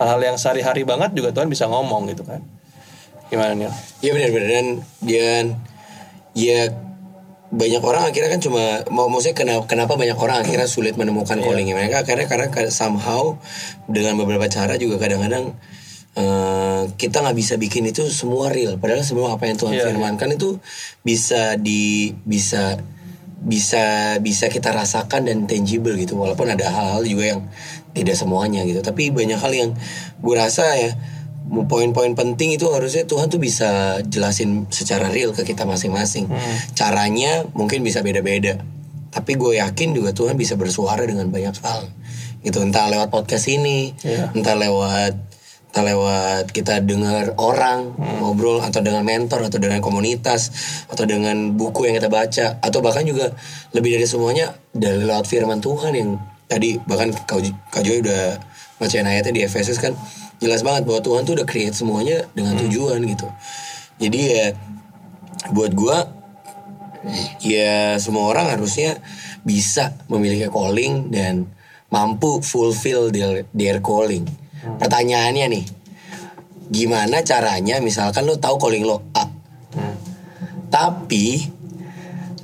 [0.00, 2.44] hal-hal yang sehari-hari banget juga Tuhan bisa ngomong gitu kan.
[3.32, 3.72] Gimana nih
[4.04, 4.66] Iya benar-benar dan
[5.00, 5.44] dan
[6.36, 6.60] ya
[7.54, 11.78] banyak orang akhirnya kan cuma mau maksudnya kenapa, kenapa banyak orang akhirnya sulit menemukan callingnya?
[11.78, 13.38] Mereka karena karena somehow
[13.86, 15.54] dengan beberapa cara juga kadang-kadang
[16.18, 18.74] eh, kita nggak bisa bikin itu semua real.
[18.82, 20.58] Padahal semua apa yang Tuhan Iya, firmankan itu
[21.06, 22.82] bisa di bisa
[23.44, 26.18] bisa bisa kita rasakan dan tangible gitu.
[26.18, 27.40] Walaupun ada hal-hal juga yang
[27.94, 28.82] tidak semuanya gitu.
[28.82, 29.70] Tapi banyak hal yang
[30.18, 30.90] gue rasa ya
[31.44, 36.26] poin-poin penting itu harusnya Tuhan tuh bisa jelasin secara real ke kita masing-masing.
[36.72, 38.60] Caranya mungkin bisa beda-beda
[39.08, 41.86] tapi gue yakin juga Tuhan bisa bersuara dengan banyak hal.
[42.42, 44.34] Gitu entah lewat podcast ini Iya.
[44.34, 45.14] entah lewat
[45.70, 50.50] entah lewat kita dengar orang ngobrol atau dengan mentor atau dengan komunitas
[50.86, 53.34] atau dengan buku yang kita baca atau bahkan juga
[53.70, 58.38] lebih dari semuanya dari lewat firman Tuhan yang tadi bahkan Kak Jo- Kak Joy udah
[58.76, 59.94] bacain ayatnya di Efesus kan
[60.42, 63.28] jelas banget bahwa Tuhan tuh udah create semuanya dengan tujuan gitu.
[64.02, 64.46] Jadi ya
[65.54, 66.08] buat gua
[67.44, 68.96] ya semua orang harusnya
[69.44, 71.46] bisa memiliki calling dan
[71.92, 74.24] mampu fulfill their, their calling.
[74.64, 75.64] Pertanyaannya nih,
[76.72, 79.28] gimana caranya misalkan lo tahu calling lo A,
[80.72, 81.44] tapi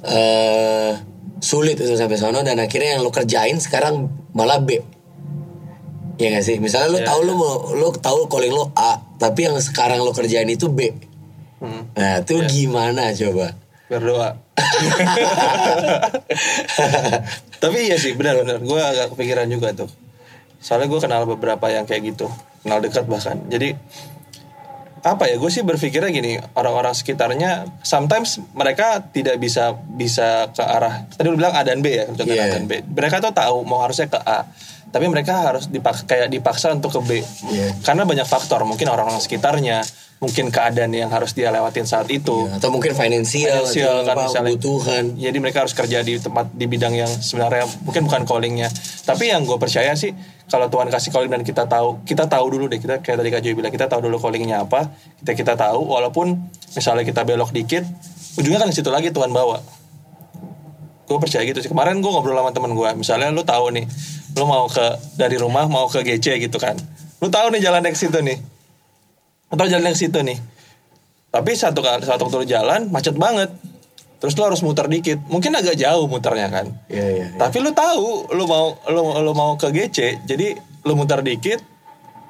[0.04, 0.92] eh
[1.40, 4.99] sulit itu sampai sana dan akhirnya yang lo kerjain sekarang malah B.
[6.20, 6.60] Ya gak sih?
[6.60, 10.12] Misalnya lo Ya, tahu lo mau lo tahu calling lo A, tapi yang sekarang lo
[10.12, 10.92] kerjain itu B.
[11.58, 11.88] Hmm.
[11.96, 13.56] Nah, itu gimana coba?
[13.90, 14.38] berdoa
[17.58, 19.90] tapi iya sih benar-benar gue agak kepikiran juga tuh
[20.62, 22.30] soalnya gue kenal beberapa yang kayak gitu
[22.62, 23.74] kenal dekat bahkan jadi
[25.00, 31.08] apa ya gue sih berpikirnya gini orang-orang sekitarnya sometimes mereka tidak bisa bisa ke arah
[31.10, 32.52] tadi lu bilang A dan B ya contohnya A Iya.
[32.60, 34.44] dan B mereka tuh tahu mau harusnya ke A
[34.90, 37.10] tapi mereka harus dipaksa kayak dipaksa untuk ke B
[37.48, 37.74] Iya.
[37.80, 39.82] karena banyak faktor mungkin orang-orang sekitarnya
[40.18, 44.22] mungkin keadaan yang harus dia lewatin saat itu Ya, atau mungkin finansial, Finansial kan apa,
[44.28, 44.52] misalnya.
[44.52, 45.04] kebutuhan.
[45.16, 48.68] jadi mereka harus kerja di tempat di bidang yang sebenarnya mungkin bukan callingnya
[49.02, 50.12] tapi yang gue percaya sih
[50.44, 53.40] kalau Tuhan kasih calling dan kita tahu kita tahu dulu deh kita kayak tadi Kak
[53.40, 56.36] Joy bilang kita tahu dulu callingnya apa kita kita tahu walaupun
[56.70, 57.88] misalnya kita belok dikit
[58.36, 59.56] ujungnya kan di situ lagi Tuhan bawa
[61.10, 61.66] gue percaya gitu sih.
[61.66, 63.82] Kemarin gue ngobrol sama temen gue misalnya lu tahu nih
[64.38, 66.78] lu mau ke dari rumah mau ke GC gitu kan.
[67.18, 68.38] Lu tahu nih jalan ke situ nih.
[69.50, 70.38] Atau jalan ke situ nih.
[71.34, 73.50] Tapi satu kali satu waktu lu jalan macet banget.
[74.22, 75.18] Terus lu harus muter dikit.
[75.26, 76.66] Mungkin agak jauh muternya kan.
[76.86, 77.26] Iya, iya.
[77.26, 77.38] iya.
[77.42, 80.54] tapi lu tahu lu mau lu, lu mau ke GC jadi
[80.86, 81.58] lu muter dikit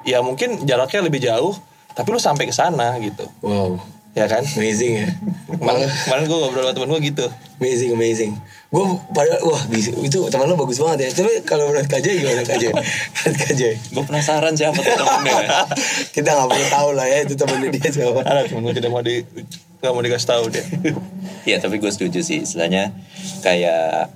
[0.01, 1.53] ya mungkin jaraknya lebih jauh
[1.93, 3.29] tapi lu sampai ke sana gitu.
[3.45, 3.77] Wow,
[4.11, 5.07] ya kan amazing ya.
[5.47, 7.25] kemarin, kemarin gue ngobrol sama temen gue gitu
[7.61, 8.31] amazing, amazing.
[8.73, 11.09] Gue pada wah bisa- itu teman lo bagus banget ya.
[11.21, 12.73] Tapi kalau menurut Kajay gimana Kajay?
[12.73, 13.73] menurut Kajay.
[13.93, 15.69] Gue penasaran siapa tuh temennya.
[16.15, 18.19] Kita nggak perlu tahu lah ya itu temennya dia siapa.
[18.25, 19.21] ada temen gue tidak mau di
[19.81, 20.65] nggak mau dikasih tahu dia
[21.41, 22.93] Iya tapi gue setuju sih istilahnya
[23.45, 24.09] kayak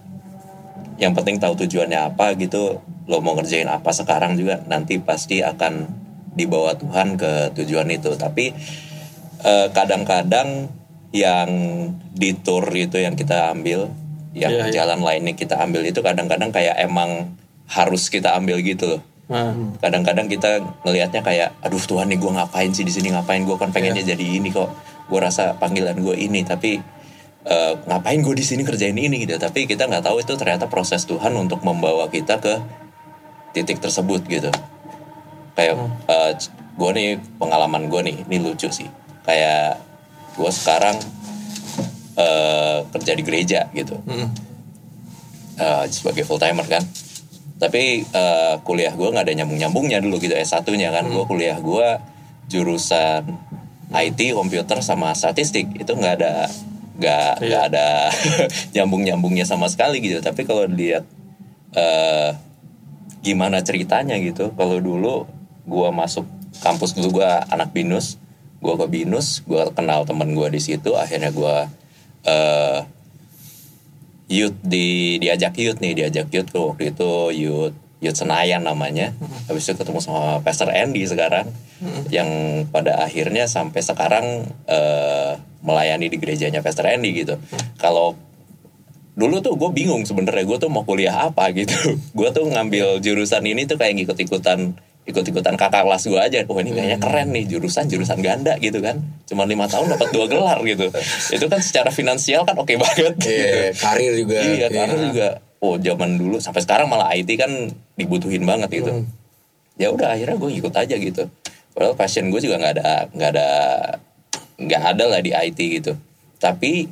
[0.98, 5.86] yang penting tahu tujuannya apa gitu lo mau ngerjain apa sekarang juga nanti pasti akan
[6.34, 8.54] dibawa Tuhan ke tujuan itu tapi
[9.46, 10.74] eh, kadang-kadang
[11.14, 11.50] yang
[12.12, 13.88] di tour itu yang kita ambil
[14.36, 14.74] yang Iya, iya.
[14.84, 17.32] jalan lainnya kita ambil itu kadang-kadang kayak emang
[17.72, 19.02] harus kita ambil gitu loh.
[19.26, 23.10] Nah, kadang-kadang kita ngelihatnya kayak aduh Tuhan nih gue ngapain sih di sini?
[23.16, 23.42] Ngapain?
[23.48, 24.14] Gue kan pengennya Iya.
[24.14, 24.70] jadi ini kok.
[25.08, 26.78] Gue rasa panggilan gue ini tapi
[27.46, 29.24] eh, ngapain gue di sini kerjain ini?
[29.24, 29.40] Gitu.
[29.40, 32.60] Tapi kita nggak tahu itu ternyata proses Tuhan untuk membawa kita ke
[33.56, 34.52] titik tersebut gitu.
[35.56, 36.36] Kayak Hmm.
[36.76, 38.92] gue nih pengalaman gue nih ini lucu sih
[39.26, 39.82] kayak
[40.38, 40.98] gue sekarang
[42.16, 44.00] eh, kerja di gereja gitu.
[44.06, 44.30] Mm.
[45.60, 46.84] eh, sebagai full timer kan.
[47.60, 51.24] Tapi eh, kuliah gue nggak ada nyambung nyambungnya dulu gitu S 1 nya kan gue
[51.26, 51.88] kuliah gue
[52.52, 53.26] jurusan
[53.92, 55.72] IT komputer sama statistik.
[55.76, 56.34] Itu nggak ada
[56.96, 57.88] nggak nggak ada
[58.76, 60.22] nyambung nyambungnya sama sekali gitu.
[60.22, 61.04] Tapi kalau lihat
[61.76, 62.32] eh
[63.26, 64.54] gimana ceritanya gitu.
[64.54, 65.26] Kalau dulu
[65.66, 66.30] gua masuk
[66.62, 68.22] kampus dulu gua anak binus
[68.66, 71.70] gua ke binus gua kenal temen gua di situ akhirnya gua
[72.26, 72.82] eh
[74.26, 77.12] youth di diajak youth nih diajak youth tuh waktu itu
[77.46, 79.18] youth youth Senayan namanya.
[79.50, 81.50] Habis itu ketemu sama Pastor Andy sekarang
[82.14, 82.30] yang
[82.70, 85.34] pada akhirnya sampai sekarang eh,
[85.66, 87.42] melayani di gerejanya Pastor Andy gitu.
[87.82, 88.14] Kalau
[89.16, 91.74] dulu tuh gue bingung sebenarnya gue tuh mau kuliah apa gitu.
[92.18, 96.74] Gue tuh ngambil jurusan ini tuh kayak ngikut-ikutan ikut-ikutan kakak kelas gue aja oh ini
[96.74, 98.98] kayaknya keren nih jurusan jurusan ganda gitu kan.
[99.30, 100.90] Cuma lima tahun dapat dua gelar gitu.
[101.30, 104.38] Itu kan secara finansial kan oke banget Iya, karir juga.
[104.42, 105.28] iya karena juga.
[105.62, 107.50] Oh zaman dulu sampai sekarang malah IT kan
[107.94, 109.06] dibutuhin banget gitu.
[109.78, 111.30] Ya udah akhirnya gue ikut aja gitu.
[111.78, 113.48] Padahal passion gue juga nggak ada nggak ada
[114.58, 115.94] nggak ada lah di IT gitu.
[116.42, 116.90] Tapi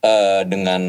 [0.00, 0.82] eh, dengan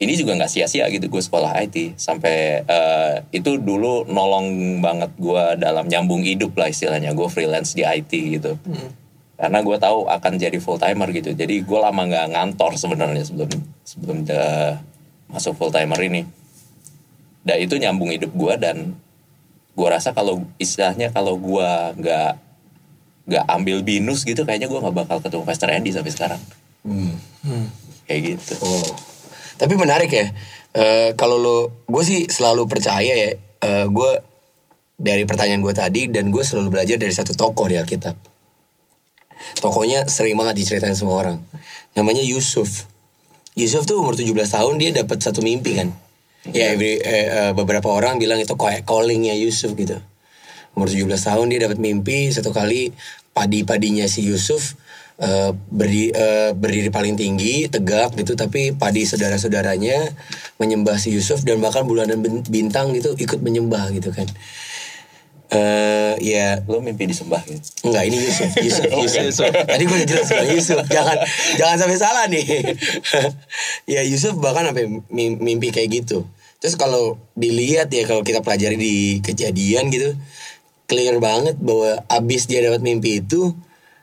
[0.00, 5.44] ini juga nggak sia-sia gitu gue sekolah IT sampai eh, itu dulu nolong banget gue
[5.60, 7.12] dalam nyambung hidup lah istilahnya.
[7.12, 8.08] Gue freelance di IT
[8.40, 8.56] gitu.
[9.36, 11.36] Karena gue tahu akan jadi full timer gitu.
[11.36, 13.52] Jadi gue lama nggak ngantor sebenarnya sebelum
[13.84, 14.76] sebelum de-
[15.28, 16.24] masuk full timer ini.
[17.44, 18.96] Dan itu nyambung hidup gue dan
[19.76, 21.68] gue rasa kalau istilahnya kalau gue
[22.00, 22.32] nggak
[23.28, 26.40] nggak ambil binus gitu kayaknya gue nggak bakal ketemu Pastor Andy sampai sekarang.
[26.88, 27.68] Hmm.
[28.08, 28.56] kayak gitu.
[28.64, 29.09] Oh.
[29.60, 30.32] Tapi menarik ya.
[30.72, 33.30] Eh, kalau lo, gue sih selalu percaya ya.
[33.60, 34.10] eh, gue
[34.96, 38.16] dari pertanyaan gue tadi dan gue selalu belajar dari satu tokoh di Alkitab.
[39.60, 41.36] Tokohnya sering banget diceritain semua orang.
[41.92, 42.88] Namanya Yusuf.
[43.56, 45.92] Yusuf tuh umur 17 tahun dia dapat satu mimpi kan.
[46.56, 50.00] Ya every- eh, eh, beberapa orang bilang itu kayak callingnya Yusuf gitu.
[50.72, 52.94] Umur 17 tahun dia dapat mimpi satu kali
[53.36, 54.76] padi-padinya si Yusuf
[55.20, 60.16] eh, berdiri, eh, berdiri paling tinggi, tegak gitu tapi padi saudara-saudaranya
[60.56, 64.26] menyembah si Yusuf dan bahkan bulanan bin- bintang gitu ikut menyembah gitu kan.
[65.50, 68.50] Eh ya lo mimpi disembah gitu Enggak, ini Yusuf.
[68.62, 68.86] Yusuf,
[69.26, 69.50] Yusuf.
[69.50, 70.78] Tadi gue udah jelas bilang Yusuf.
[70.86, 71.16] Jangan
[71.58, 72.46] jangan sampai salah nih.
[73.98, 76.22] ya Yusuf bahkan sampai mim- mimpi kayak gitu.
[76.62, 78.94] Terus kalau dilihat ya kalau kita pelajari di
[79.26, 80.14] kejadian gitu,
[80.86, 83.50] clear banget bahwa abis dia dapat mimpi itu,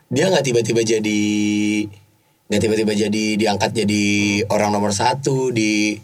[0.08, 1.22] dia nggak tiba-tiba jadi
[2.48, 4.04] nggak tiba-tiba jadi diangkat jadi
[4.48, 6.00] orang nomor satu di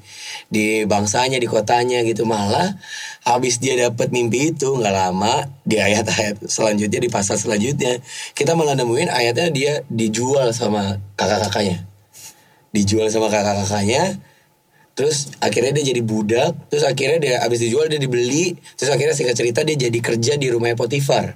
[0.52, 2.28] di bangsanya di kotanya gitu.
[2.28, 2.76] Malah
[3.24, 7.96] habis dia dapat mimpi itu nggak lama di ayat-ayat selanjutnya di pasal selanjutnya
[8.36, 11.88] kita malah nemuin ayatnya dia dijual sama kakak-kakaknya.
[12.76, 14.20] Dijual sama kakak-kakaknya
[14.94, 19.34] terus akhirnya dia jadi budak terus akhirnya dia habis dijual dia dibeli terus akhirnya singkat
[19.34, 21.34] cerita dia jadi kerja di rumahnya Potifar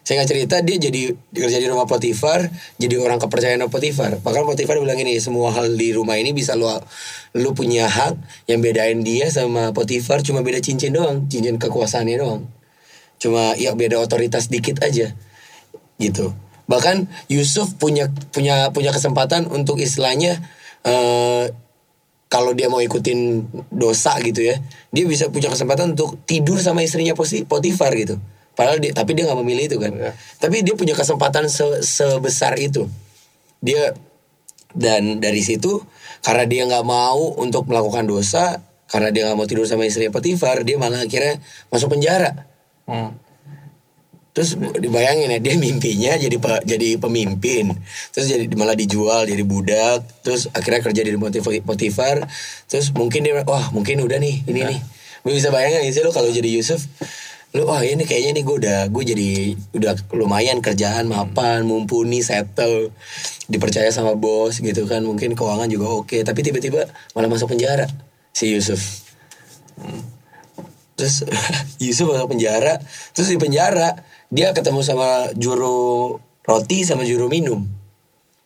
[0.00, 2.48] singkat cerita dia jadi kerja di rumah Potifar
[2.80, 4.18] jadi orang kepercayaan Potifar.
[4.20, 6.66] Bahkan Potifar bilang ini semua hal di rumah ini bisa lu
[7.36, 8.16] lu punya hak
[8.50, 12.42] yang bedain dia sama Potifar cuma beda cincin doang cincin kekuasaannya doang.
[13.20, 15.12] Cuma ya beda otoritas dikit aja.
[16.00, 16.32] Gitu.
[16.66, 20.40] Bahkan Yusuf punya punya punya kesempatan untuk istilahnya
[20.88, 21.52] eh
[22.30, 23.42] kalau dia mau ikutin
[23.74, 24.62] dosa gitu ya
[24.94, 28.22] dia bisa punya kesempatan untuk tidur sama istrinya Potifar gitu
[28.60, 29.92] padahal dia tapi dia nggak memilih itu kan.
[30.36, 32.84] Tapi dia punya kesempatan se- sebesar itu.
[33.64, 33.96] Dia
[34.76, 35.80] dan dari situ
[36.20, 38.60] karena dia nggak mau untuk melakukan dosa
[38.92, 41.40] karena dia nggak mau tidur sama istrinya Potifar dia malah akhirnya
[41.72, 42.44] masuk penjara.
[42.84, 43.16] Hmm.
[44.30, 47.74] Terus dibayangin ya dia mimpinya jadi jadi pemimpin,
[48.14, 52.30] terus jadi malah dijual jadi budak, terus akhirnya kerja di Potif- Potifar,
[52.70, 54.78] terus mungkin dia wah mungkin udah nih ini nih,
[55.26, 56.86] lu bisa bayangin sih lu kalau jadi Yusuf,
[57.50, 59.30] lu wah ini kayaknya nih gue udah gue jadi
[59.74, 62.94] udah lumayan kerjaan mapan mumpuni settle
[63.50, 65.02] dipercaya sama bos gitu kan.
[65.02, 66.86] Mungkin keuangan juga oke tapi tiba-tiba
[67.18, 67.90] malah masuk penjara
[68.30, 68.78] si Yusuf.
[70.94, 71.26] Terus
[71.82, 72.78] Yusuf masuk penjara
[73.18, 73.98] terus di penjara
[74.30, 77.79] dia ketemu sama juru roti sama juru minum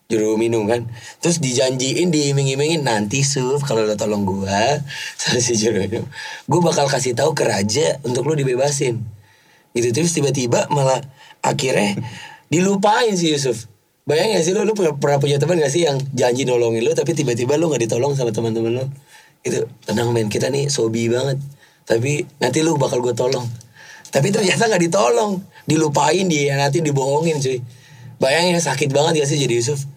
[0.08, 0.84] juru minum kan.
[1.24, 4.80] Terus dijanjiin diiming-imingin nanti Suf kalau lo tolong gua
[5.20, 6.04] sama si juru minum.
[6.48, 9.00] Gua bakal kasih tahu ke raja untuk lo dibebasin.
[9.74, 9.88] Gitu.
[9.90, 11.00] Terus tiba-tiba malah
[11.40, 11.98] akhirnya
[12.52, 13.66] dilupain si Yusuf.
[14.04, 17.16] Bayangin gak sih lo, lo pernah, punya teman gak sih yang janji nolongin lo tapi
[17.16, 18.84] tiba-tiba lo nggak ditolong sama teman-teman lo
[19.40, 21.40] itu tenang men kita nih sobi banget.
[21.84, 23.44] Tapi nanti lu bakal gue tolong.
[24.12, 25.40] Tapi ternyata nggak ditolong.
[25.64, 27.60] Dilupain dia nanti dibohongin cuy.
[28.20, 29.93] Bayangin sakit banget ya sih jadi Yusuf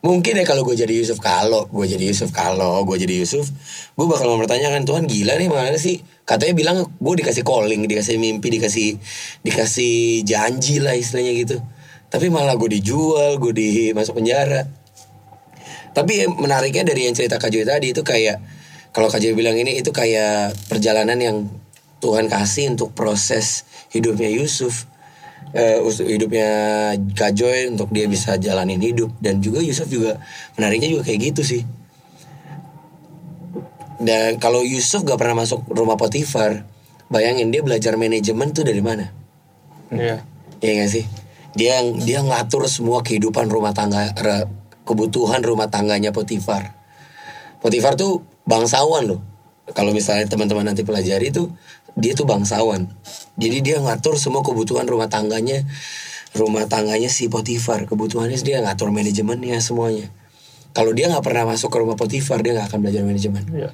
[0.00, 3.52] mungkin ya kalau gue jadi Yusuf kalau gue jadi Yusuf kalau gue jadi Yusuf
[3.96, 6.00] gue bakal mempertanyakan Tuhan gila nih mana sih?
[6.24, 8.96] Katanya bilang gue dikasih calling dikasih mimpi dikasih
[9.44, 11.56] dikasih janji lah istilahnya gitu.
[12.08, 14.64] Tapi malah gue dijual gue di masuk penjara.
[15.90, 18.40] Tapi menariknya dari yang cerita Kak Joy tadi itu kayak
[18.94, 21.36] kalau Kak Joy bilang ini itu kayak perjalanan yang
[22.00, 24.88] Tuhan kasih untuk proses hidupnya Yusuf
[25.82, 26.48] us- hidupnya
[27.14, 30.22] Kak Joy untuk dia bisa jalanin hidup dan juga Yusuf juga
[30.54, 31.62] menariknya juga kayak gitu sih
[34.00, 36.64] dan kalau Yusuf gak pernah masuk rumah Potifar
[37.12, 39.12] bayangin dia belajar manajemen tuh dari mana
[39.90, 40.22] Iya.
[40.62, 41.04] Iya gak sih?
[41.58, 44.14] Dia dia ngatur semua kehidupan rumah tangga
[44.86, 46.78] kebutuhan rumah tangganya Potifar.
[47.58, 49.20] Potifar tuh bangsawan loh.
[49.74, 51.50] Kalau misalnya teman-teman nanti pelajari tuh
[51.98, 52.90] dia tuh bangsawan.
[53.40, 55.64] Jadi dia ngatur semua kebutuhan rumah tangganya
[56.34, 57.86] rumah tangganya si Potifar.
[57.86, 60.10] Kebutuhannya dia ngatur manajemennya semuanya.
[60.70, 63.42] Kalau dia nggak pernah masuk ke rumah Potifar dia nggak akan belajar manajemen.
[63.50, 63.70] Iya.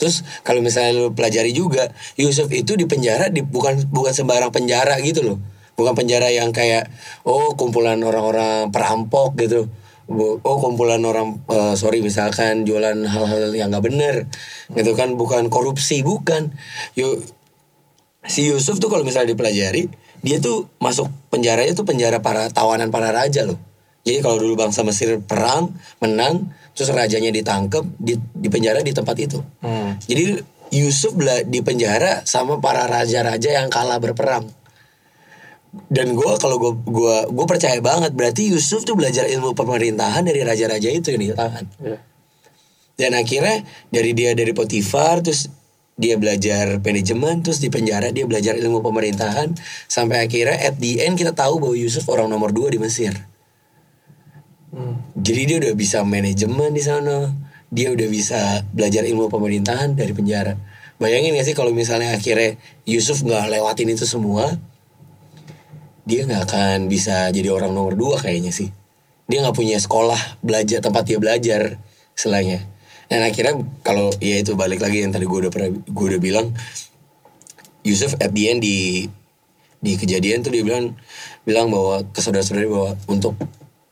[0.00, 4.98] Terus kalau misalnya lu pelajari juga, Yusuf itu di penjara di, bukan bukan sembarang penjara
[5.04, 5.38] gitu loh.
[5.78, 6.88] Bukan penjara yang kayak
[7.22, 9.68] oh kumpulan orang-orang perampok gitu.
[10.42, 14.26] Oh kumpulan orang eh, sorry misalkan jualan hal-hal yang nggak bener
[14.74, 16.50] gitu kan bukan korupsi bukan.
[16.98, 17.20] Yo
[18.26, 19.90] si Yusuf tuh kalau misalnya dipelajari
[20.22, 23.58] dia tuh masuk penjaranya tuh penjara para tawanan para raja loh.
[24.02, 29.16] Jadi kalau dulu bangsa Mesir perang menang terus rajanya ditangkap di, di penjara di tempat
[29.18, 29.38] itu.
[29.62, 29.98] Hmm.
[30.06, 30.38] Jadi
[30.72, 31.12] Yusuf
[31.46, 34.48] di penjara sama para raja-raja yang kalah berperang.
[35.88, 40.40] Dan gue kalau gue gua gue percaya banget berarti Yusuf tuh belajar ilmu pemerintahan dari
[40.44, 41.64] raja-raja itu yang ditahan.
[41.80, 41.98] Iya.
[42.92, 45.48] Dan akhirnya dari dia dari Potifar terus
[45.96, 49.52] dia belajar manajemen terus di penjara dia belajar ilmu pemerintahan
[49.86, 53.12] sampai akhirnya at the end kita tahu bahwa Yusuf orang nomor dua di Mesir.
[54.72, 55.04] Hmm.
[55.12, 57.28] Jadi dia udah bisa manajemen di sana,
[57.68, 60.56] dia udah bisa belajar ilmu pemerintahan dari penjara.
[60.96, 62.56] Bayangin gak sih kalau misalnya akhirnya
[62.88, 64.48] Yusuf nggak lewatin itu semua,
[66.08, 68.72] dia nggak akan bisa jadi orang nomor dua kayaknya sih.
[69.28, 71.76] Dia nggak punya sekolah belajar tempat dia belajar
[72.16, 72.71] selainnya.
[73.12, 76.56] Dan akhirnya kalau ya itu balik lagi yang tadi gue udah pernah gue udah bilang,
[77.84, 79.04] Yusuf at the end di
[79.84, 80.96] di kejadian tuh dia bilang
[81.44, 83.36] bilang bahwa ke saudara-saudara bahwa untuk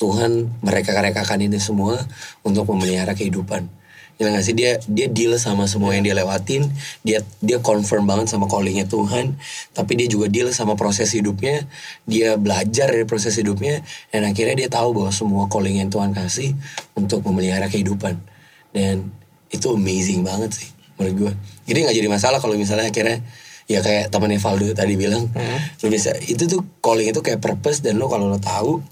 [0.00, 2.00] Tuhan mereka-rekakan ini semua
[2.40, 3.68] untuk memelihara kehidupan.
[4.16, 4.56] Ya nggak sih?
[4.56, 6.68] Dia dia deal sama semua yang dia lewatin,
[7.04, 9.36] dia dia confirm banget sama callingnya Tuhan,
[9.76, 11.64] tapi dia juga deal sama proses hidupnya,
[12.08, 16.52] dia belajar dari proses hidupnya, dan akhirnya dia tahu bahwa semua calling yang Tuhan kasih
[16.92, 18.20] untuk memelihara kehidupan,
[18.70, 19.10] dan
[19.50, 21.32] itu amazing banget sih menurut gue.
[21.70, 23.24] Jadi nggak jadi masalah kalau misalnya akhirnya
[23.70, 25.30] ya kayak temannya Valdo tadi bilang,
[25.80, 28.82] lu bisa itu tuh calling itu kayak purpose dan lo kalau lo tahu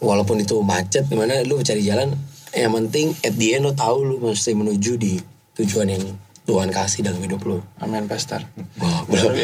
[0.00, 2.14] walaupun itu macet gimana lu cari jalan
[2.54, 5.18] yang penting at the end lo tahu lu mesti menuju di
[5.58, 6.04] tujuan yang
[6.50, 7.62] Tuhan kasih dalam hidup lu.
[7.78, 8.42] Amin, Pastor.
[8.82, 9.38] Wah, belum,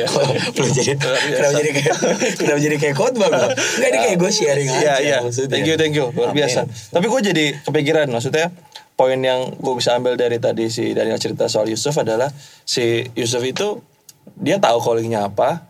[0.58, 1.96] belum jadi, kenapa jadi kayak,
[2.34, 3.46] kenapa jadi kayak khotbah bro?
[3.54, 5.18] Enggak ini kayak gue sharing aja Iya, iya.
[5.46, 6.10] Thank you, thank you.
[6.10, 6.66] Luar biasa.
[6.66, 8.50] Tapi gue jadi kepikiran, maksudnya
[8.96, 12.32] poin yang gue bisa ambil dari tadi si Daniel cerita soal Yusuf adalah
[12.64, 13.84] si Yusuf itu
[14.34, 15.62] dia tahu callingnya apa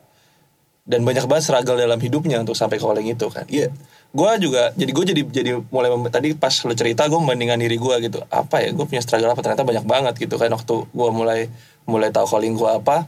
[0.86, 3.42] dan banyak banget struggle dalam hidupnya untuk sampai calling itu kan.
[3.50, 3.74] Iya.
[4.14, 7.94] Gue juga jadi gue jadi jadi mulai tadi pas lo cerita gue membandingkan diri gue
[8.06, 11.50] gitu apa ya gue punya struggle apa ternyata banyak banget gitu kan waktu gue mulai
[11.84, 13.04] mulai tahu calling gue apa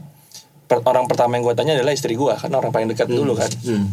[0.68, 3.48] per- orang pertama yang gue tanya adalah istri gue kan orang paling dekat dulu kan
[3.64, 3.88] Hmm.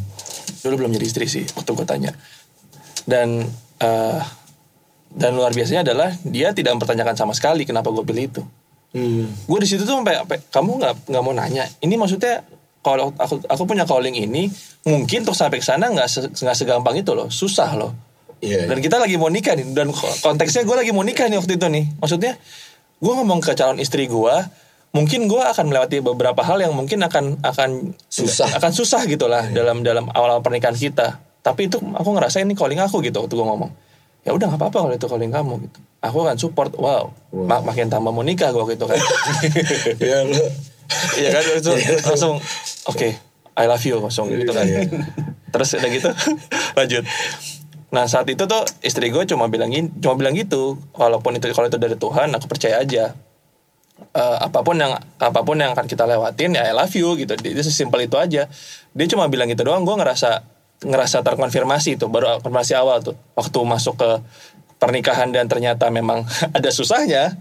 [0.66, 2.12] dulu belum jadi istri sih waktu gue tanya
[3.06, 3.48] dan
[3.80, 4.20] eh,
[5.16, 8.44] dan luar biasanya adalah dia tidak mempertanyakan sama sekali kenapa gue pilih itu.
[8.96, 9.28] Hmm.
[9.28, 11.68] gue di situ tuh sampai sampai, kamu nggak nggak mau nanya.
[11.84, 12.44] Ini maksudnya
[12.80, 14.48] kalau aku aku punya calling ini
[14.88, 17.28] mungkin untuk sampai ke sana nggak se- nggak segampang itu loh.
[17.28, 17.92] Susah loh.
[18.44, 18.68] Iya.
[18.68, 19.72] dan kita lagi mau nikah nih.
[19.72, 21.92] Dan ko- konteksnya gue lagi mau nikah nih waktu itu nih.
[22.00, 22.40] Maksudnya
[23.00, 24.36] gue ngomong ke calon istri gue
[24.96, 28.48] mungkin gue akan melewati beberapa hal yang mungkin akan akan Susah.
[28.56, 31.20] akan susah gitulah dalam dalam awal pernikahan kita.
[31.44, 33.72] Tapi itu aku ngerasa ini calling aku gitu waktu gue ngomong
[34.26, 35.80] ya udah nggak apa-apa kalau itu calling kamu gitu.
[36.02, 38.98] Aku akan support wow, mak- makin tambah mau nikah gue waktu itu kan.
[40.02, 40.38] Ya lo.
[41.18, 41.72] Iya kan itu
[42.06, 42.38] langsung
[42.90, 43.10] oke
[43.56, 44.66] I love you langsung gitu kan.
[44.66, 44.82] Iya.
[45.54, 46.10] Terus udah gitu
[46.78, 47.04] lanjut.
[47.94, 50.82] Nah saat itu tuh istri gue cuma bilangin cuma bilang gitu.
[50.98, 53.14] Walaupun itu kalau itu dari Tuhan aku percaya aja.
[53.96, 57.38] Eh, apa pun yang apa pun yang akan kita lewatin ya I love you gitu.
[57.38, 58.50] Itu sesimpel itu aja.
[58.92, 63.16] Dia cuma bilang gitu doang gue ngerasa ngerasa terkonfirmasi itu baru konfirmasi awal tuh.
[63.38, 64.10] Waktu masuk ke
[64.76, 67.38] pernikahan dan ternyata memang ada susahnya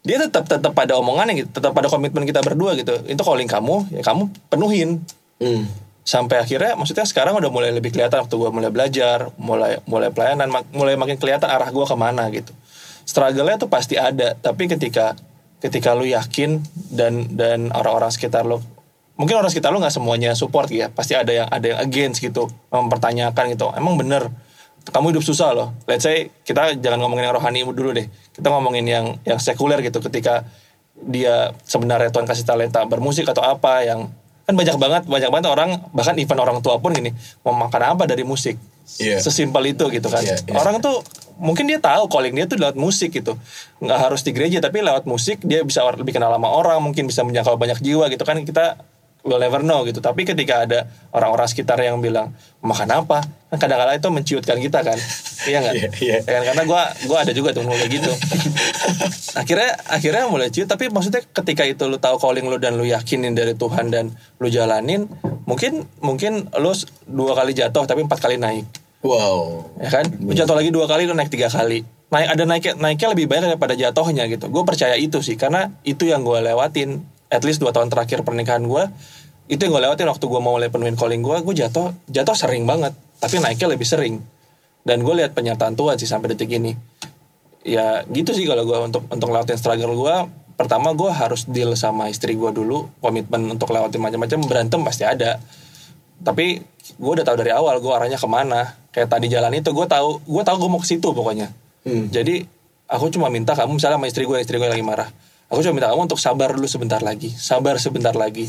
[0.00, 2.96] dia tetap tetap pada omongannya gitu tetap pada komitmen kita berdua gitu.
[3.04, 5.04] Itu calling kamu ya kamu penuhin.
[5.40, 5.64] Hmm.
[6.04, 10.48] sampai akhirnya maksudnya sekarang udah mulai lebih kelihatan waktu gue mulai belajar mulai mulai pelayanan
[10.52, 12.52] mak- mulai makin kelihatan arah gue ke mana gitu.
[13.08, 15.16] Struggle-nya tuh pasti ada tapi ketika
[15.60, 16.60] ketika lu yakin
[16.92, 18.60] dan dan orang-orang sekitar lu
[19.20, 20.88] mungkin orang sekitar lu nggak semuanya support ya.
[20.88, 23.68] Pasti ada yang ada yang against gitu mempertanyakan gitu.
[23.76, 24.32] Emang bener
[24.88, 25.68] kamu hidup susah loh.
[25.84, 28.08] Let's say kita jangan ngomongin yang rohani dulu deh.
[28.32, 30.00] Kita ngomongin yang yang sekuler gitu.
[30.00, 30.48] Ketika
[30.96, 34.08] dia sebenarnya Tuhan kasih talenta bermusik atau apa yang
[34.48, 37.14] kan banyak banget banyak banget orang bahkan even orang tua pun gini
[37.44, 38.56] mau makan apa dari musik?
[38.98, 39.22] Iya.
[39.22, 40.18] sesimpel itu gitu kan.
[40.18, 40.58] Iya, iya.
[40.58, 41.06] orang tuh
[41.38, 43.38] mungkin dia tahu calling dia tuh lewat musik gitu.
[43.78, 47.22] Nggak harus di gereja tapi lewat musik dia bisa lebih kenal sama orang mungkin bisa
[47.22, 48.42] menjangkau banyak jiwa gitu kan.
[48.42, 48.82] Kita
[49.22, 49.98] will never know gitu.
[49.98, 53.20] Tapi ketika ada orang-orang sekitar yang bilang makan apa?
[53.48, 54.98] Kan kadang-kadang itu menciutkan kita kan.
[55.44, 55.74] Iya nggak?
[55.74, 56.16] Iya, iya.
[56.20, 56.42] Ya kan?
[56.52, 58.12] Karena gua gua ada juga tuh kayak gitu.
[59.40, 60.66] Akhirnya akhirnya mulai ciut.
[60.66, 64.48] Tapi maksudnya ketika itu lu tahu calling lu dan lu yakinin dari Tuhan dan lu
[64.48, 65.06] jalanin
[65.44, 68.66] mungkin mungkin lu s- dua kali jatuh tapi empat kali naik.
[69.00, 69.64] Wow.
[69.80, 70.04] ya kan?
[70.20, 71.80] Lu jatuh lagi dua kali lu naik tiga kali.
[72.10, 74.50] Naik ada naiknya naiknya lebih banyak daripada jatuhnya gitu.
[74.50, 75.38] Gue percaya itu sih.
[75.38, 77.00] Karena itu yang gue lewatin
[77.30, 78.90] at least dua tahun terakhir pernikahan gue
[79.50, 82.66] itu yang gue lewatin waktu gue mau mulai penuhin calling gue gue jatuh jatuh sering
[82.66, 84.16] banget tapi naiknya lebih sering.
[84.80, 86.72] Dan gue lihat penyertaan Tuhan sih sampai detik ini.
[87.60, 90.16] Ya gitu sih kalau gue untuk untuk lewatin struggle gue
[90.56, 95.36] pertama gue harus deal sama istri gue dulu komitmen untuk lewatin macam-macam berantem pasti ada.
[96.24, 96.64] Tapi
[96.96, 98.80] gue udah tahu dari awal gue arahnya ke mana.
[98.90, 101.52] Kayak tadi jalan itu gue tahu gue tahu gue mau ke situ pokoknya.
[101.80, 102.12] Hmm.
[102.12, 102.44] jadi
[102.92, 105.08] aku cuma minta kamu misalnya sama istri gue istri gue lagi marah
[105.50, 107.28] aku cuma minta kamu untuk sabar dulu sebentar lagi.
[107.34, 108.46] Sabar sebentar lagi.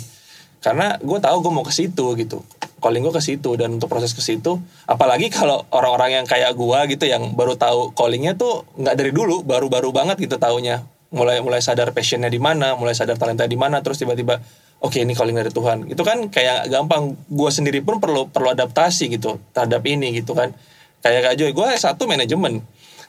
[0.62, 2.45] Karena gue tahu gue mau ke situ gitu.
[2.78, 6.80] Calling gue ke situ dan untuk proses ke situ apalagi kalau orang-orang yang kayak gue
[6.97, 10.86] gitu yang baru tahu callingnya tuh nggak dari dulu baru-baru banget gitu taunya.
[11.12, 14.38] Mulai mulai sadar passionnya di mana mulai sadar talenta di mana terus tiba-tiba
[14.80, 15.89] oke ini calling dari Tuhan.
[15.89, 17.18] Itu kan kayak gampang.
[17.28, 20.54] Gue sendiri pun perlu perlu adaptasi gitu terhadap ini gitu kan.
[21.02, 22.62] Kayak Kak Joy gue satu manajemen.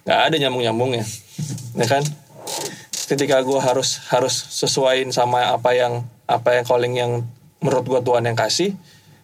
[0.09, 1.05] Nggak ada nyambung nyambungnya
[1.77, 2.03] ya kan
[3.07, 7.13] ketika gue harus harus sesuaiin sama apa yang apa yang calling yang
[7.63, 8.75] menurut gue Tuhan yang kasih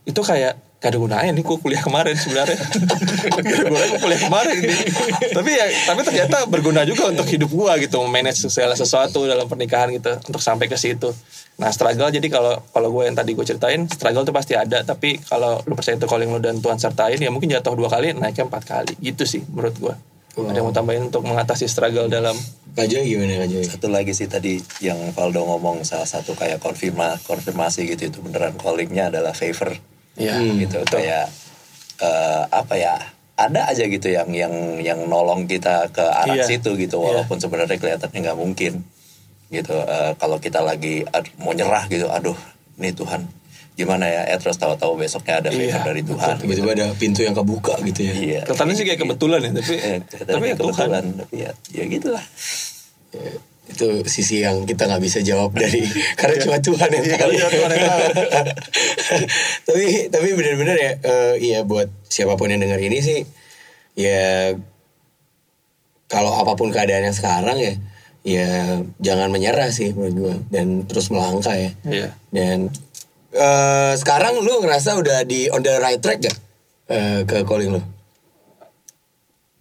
[0.07, 2.55] itu kayak gak ada gunanya nih gue kuliah kemarin sebenarnya.
[3.35, 4.79] Gak ada gunanya gue kuliah kemarin nih.
[5.35, 9.91] Tapi ya tapi ternyata berguna juga untuk hidup gue gitu manage segala sesuatu dalam pernikahan
[9.91, 11.11] gitu untuk sampai ke situ.
[11.59, 14.87] Nah struggle jadi kalau kalau gue yang tadi gue ceritain struggle itu pasti ada.
[14.87, 18.15] Tapi kalau lu percaya itu calling lu dan Tuhan sertain ya mungkin jatuh dua kali
[18.15, 18.95] naiknya empat kali.
[19.03, 19.95] Gitu sih menurut gue
[20.41, 22.39] ada yang mau tambahin untuk mengatasi struggle dalam
[22.79, 23.67] Joy gimana Joy?
[23.67, 28.55] satu lagi sih tadi yang Valdo ngomong salah satu kayak konfirma konfirmasi gitu itu beneran
[28.55, 29.75] callingnya adalah favor
[30.15, 31.27] Iya, gitu kayak
[31.99, 32.95] eh, apa ya
[33.35, 36.47] ada aja gitu yang yang yang nolong kita ke arah Iya.
[36.47, 37.23] situ gitu Iya.
[37.23, 38.83] walaupun sebenarnya kelihatannya nggak mungkin
[39.49, 42.37] gitu Eh, kalau kita lagi ad- mau nyerah gitu aduh
[42.77, 43.27] nih Tuhan
[43.79, 47.31] gimana ya eh terus tahu-tahu besoknya ada favor Iya, dari Tuhan Tiba-tiba ada pintu yang
[47.33, 48.13] kebuka gitu ya.
[48.13, 50.75] iya Kelihatannya sih kayak kebetulan ya, tapi Eh, tapi ya Tuhan.
[50.75, 52.25] kebetulan tapi ya ya gitulah
[53.09, 53.31] Ya,
[53.69, 55.87] Itu sisi yang kita nggak bisa jawab dari
[56.19, 57.31] karena cuma Tuhan yang tahu.
[57.31, 58.03] cuma Tuhan yang tahu.
[59.69, 63.23] tapi tapi benar-benar ya eh, iya buat siapa pun yang dengar ini sih
[63.95, 64.53] ya
[66.07, 67.75] kalau apa pun keadaan yang sekarang ya
[68.25, 68.49] ya
[68.99, 71.71] jangan menyerah sih menurut gue dan terus melangkah ya.
[71.83, 72.09] Iya.
[72.29, 72.69] Dan
[73.31, 76.37] eh, sekarang lu ngerasa udah di on the right track gak
[76.87, 77.81] Eh, ke calling lu?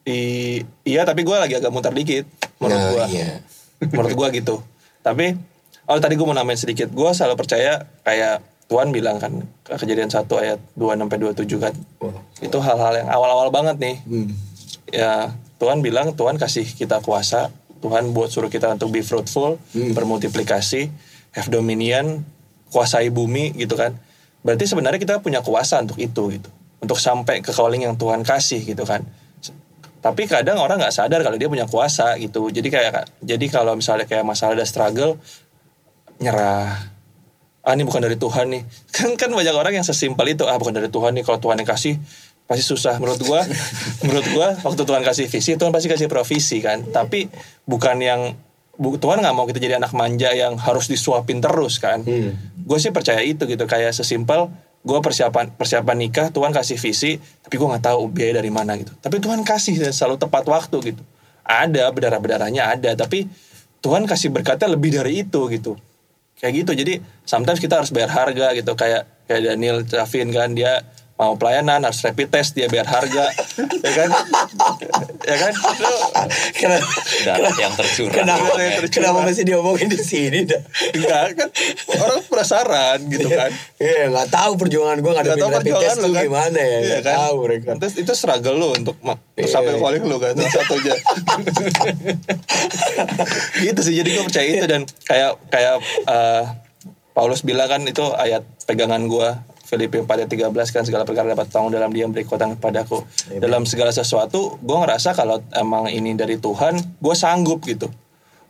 [0.08, 2.24] I- iya tapi gue lagi agak muter dikit
[2.58, 3.44] menurut Nah, gue iya.
[3.92, 4.56] menurut gue gitu
[5.02, 5.36] tapi
[5.84, 10.24] oh tadi gue mau nambahin sedikit gue selalu percaya kayak Tuhan bilang kan kejadian 1
[10.38, 12.16] ayat 2 sampai 27 kan Wah.
[12.40, 14.32] itu hal-hal yang awal-awal banget nih Hmm.
[14.88, 15.12] ya
[15.58, 19.92] Tuhan bilang Tuhan kasih kita kuasa Tuhan buat suruh kita untuk be fruitful Hmm.
[19.92, 20.88] bermultiplikasi
[21.34, 22.24] have dominion
[22.72, 23.96] kuasai bumi gitu kan.
[24.44, 26.50] Berarti sebenarnya kita punya kuasa untuk itu gitu.
[26.78, 29.04] Untuk sampai ke calling yang Tuhan kasih gitu kan.
[29.98, 32.48] Tapi kadang orang nggak sadar kalau dia punya kuasa gitu.
[32.48, 35.18] Jadi kayak jadi kalau misalnya kayak masalah ada struggle
[36.22, 36.96] nyerah.
[37.68, 38.64] Ah ini bukan dari Tuhan nih.
[38.96, 40.48] Kan kan banyak orang yang sesimpel itu.
[40.48, 41.28] Ah bukan dari Tuhan nih.
[41.28, 42.00] Kalau Tuhan yang kasih
[42.48, 42.96] pasti susah.
[43.04, 43.44] Menurut gua
[44.08, 46.88] menurut gua waktu Tuhan kasih visi Tuhan pasti kasih provisi kan.
[46.88, 47.28] Tapi
[47.68, 48.38] bukan yang
[48.80, 52.06] bu, Tuhan nggak mau kita jadi anak manja yang harus disuapin terus kan.
[52.08, 52.57] Hmm.
[52.68, 54.52] Gue sih percaya itu gitu kayak sesimpel
[54.84, 58.92] gue persiapan persiapan nikah Tuhan kasih visi tapi gue nggak tahu biaya dari mana gitu.
[59.00, 61.04] Tapi Tuhan kasih dan selalu tepat waktu gitu.
[61.48, 63.32] Ada berdarah berdarahnya ada tapi
[63.80, 65.80] Tuhan kasih berkatnya lebih dari itu gitu.
[66.38, 66.94] Kayak gitu jadi
[67.24, 70.84] sometimes kita harus bayar harga gitu kayak kayak Daniel Chavin kan dia
[71.18, 73.26] mau pelayanan harus rapid test dia bayar harga
[73.58, 74.10] ya kan
[75.20, 75.94] ya kan Lu
[76.54, 76.86] Kenapa?
[77.58, 79.10] yang tercurah Kenapa, yang tercurah.
[79.10, 80.62] kenapa masih diomongin di sini dah?
[80.94, 81.50] enggak kan
[81.98, 86.08] orang penasaran gitu kan Iya, nggak tahu perjuangan gue Gak ngadepin tau rapid test lu
[86.12, 87.14] kan gimana ya, Iya nggak kan?
[87.18, 87.70] tahu mereka.
[87.78, 88.96] Terus itu struggle lu untuk
[89.34, 89.48] Iya.
[89.48, 90.96] sampai ke calling lu kan salah satunya.
[93.60, 96.44] gitu sih jadi gue percaya itu dan kayak kayak eh,
[97.12, 99.30] Paulus bilang kan itu ayat pegangan gue
[99.68, 103.04] Filipi 4 ayat 13 kan segala perkara dapat tanggung dalam dia beri kekuatan kepadaku.
[103.44, 107.92] Dalam segala sesuatu gue ngerasa kalau emang ini dari Tuhan gue sanggup gitu.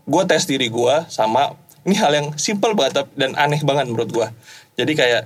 [0.05, 1.57] Gue tes diri gue sama
[1.89, 4.27] ini hal yang simple banget dan aneh banget menurut gue
[4.77, 5.23] jadi kayak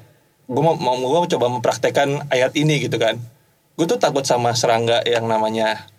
[0.48, 3.20] gue mau, mau gue coba mempraktekkan ayat ini gitu kan.
[3.76, 5.91] Gue tuh takut sama serangga yang namanya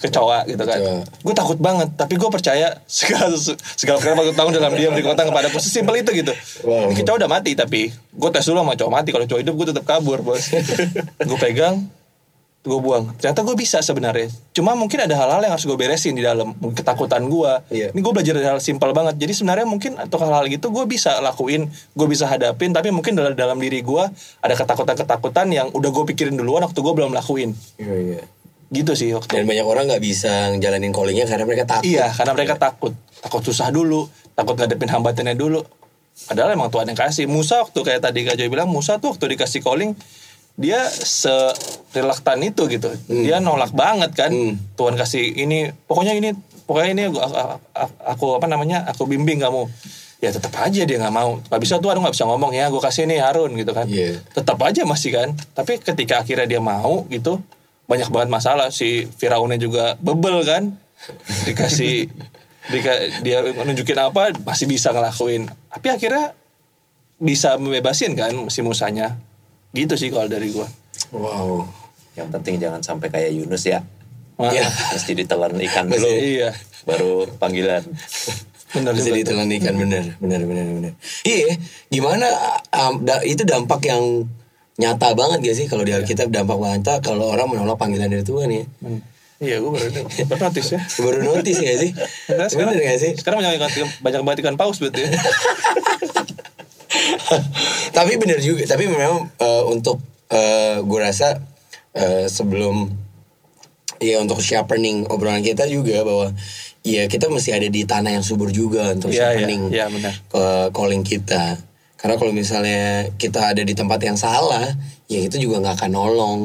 [0.00, 0.78] kecoa gitu kan.
[1.22, 3.30] Gue takut banget tapi gue percaya segala
[3.78, 6.32] segala perkara waktu tahun dalam dia beri kekuatan kepada aku sesimpel itu gitu.
[6.66, 6.90] Wow.
[6.90, 9.08] ini kecoa udah mati tapi gue tes dulu sama cowok mati.
[9.14, 10.50] Kalau cowok hidup gue tetap kabur bos.
[11.28, 11.86] Gue pegang
[12.58, 13.16] gue buang.
[13.16, 14.28] Ternyata gue bisa sebenarnya.
[14.52, 17.94] Cuma mungkin ada hal-hal yang harus gue beresin di dalam ketakutan gue Iya.
[17.96, 19.16] ini gue belajar dari hal simpel banget.
[19.16, 22.74] Jadi sebenarnya mungkin untuk hal-hal gitu gue bisa lakuin gue bisa hadapin.
[22.76, 24.04] Tapi mungkin dalam dalam diri gue
[24.42, 27.56] ada ketakutan-ketakutan yang udah gue pikirin duluan waktu gue belum lakuin.
[27.80, 28.20] Iya, iya.
[28.68, 31.88] Gitu sih waktu Dan banyak orang nggak bisa ngejalanin callingnya karena mereka takut.
[31.88, 32.92] Iya, karena mereka takut.
[33.24, 35.64] Takut susah dulu, takut ngadepin hambatannya dulu.
[36.28, 37.24] Padahal emang Tuhan yang kasih.
[37.30, 39.94] Musa waktu kayak tadi Kak Joy bilang, Musa tuh waktu dikasih calling,
[40.58, 42.90] dia se-relaktan itu gitu.
[43.06, 44.34] Dia nolak banget kan.
[44.34, 44.58] Hmm.
[44.74, 46.34] Tuhan kasih ini, pokoknya ini,
[46.66, 49.70] pokoknya ini aku, aku, aku apa namanya, aku bimbing kamu.
[50.18, 51.38] Ya tetap aja dia nggak mau.
[51.46, 53.86] Gak bisa tuh, nggak bisa ngomong ya, gue kasih nih Harun gitu kan.
[53.86, 54.18] Iya.
[54.34, 55.28] Tetap aja masih kan.
[55.54, 57.38] Tapi ketika akhirnya dia mau gitu,
[57.88, 58.68] banyak banget masalah.
[58.68, 60.76] Si Firaunnya juga bebel kan.
[61.42, 62.06] Dikasih
[62.68, 65.48] dika- dia nunjukin apa masih bisa ngelakuin.
[65.72, 66.36] Tapi akhirnya
[67.16, 69.16] bisa membebasin kan si Musanya.
[69.72, 70.68] Gitu sih kalau dari gua.
[71.10, 71.64] Wow.
[72.12, 73.80] Yang penting jangan sampai kayak Yunus ya.
[74.38, 74.68] Wah, Iya.
[74.94, 76.06] Mesti ditelan ikan dulu.
[76.06, 76.54] Iya.
[76.86, 77.82] Baru panggilan.
[78.68, 79.08] Benar juga.
[79.08, 79.16] tuh.
[79.16, 80.92] ditelan ikan bener, bener, bener, bener.
[81.24, 81.56] Iya,
[81.88, 82.28] gimana?
[82.68, 84.28] um, da- itu dampak yang
[84.78, 88.48] nyata banget gak sih kalau di Alkitab dampak nyata kalau orang menolak panggilan dari Tuhan
[88.50, 88.64] ya.
[88.82, 89.02] Hmm.
[89.38, 89.90] Iya, gua baru
[90.26, 90.80] baru notice ya.
[91.06, 91.90] Baru notice ya sih?
[92.34, 93.12] Nah, sekarang, Bener gak sih?
[93.14, 93.62] Sekarang banyak
[94.02, 95.10] banyak banget ikan paus berarti ya.
[97.98, 100.00] tapi bener juga tapi memang eh, untuk
[100.32, 101.36] eh gue rasa
[101.92, 102.88] eh, sebelum
[103.98, 106.32] ya untuk sharpening obrolan kita juga bahwa
[106.86, 110.14] ya kita mesti ada di tanah yang subur juga untuk Iya, iya, sharpening iya, benar.
[110.30, 111.58] ke calling kita
[111.98, 114.70] karena kalau misalnya kita ada di tempat yang salah
[115.10, 116.40] ya itu juga nggak akan nolong.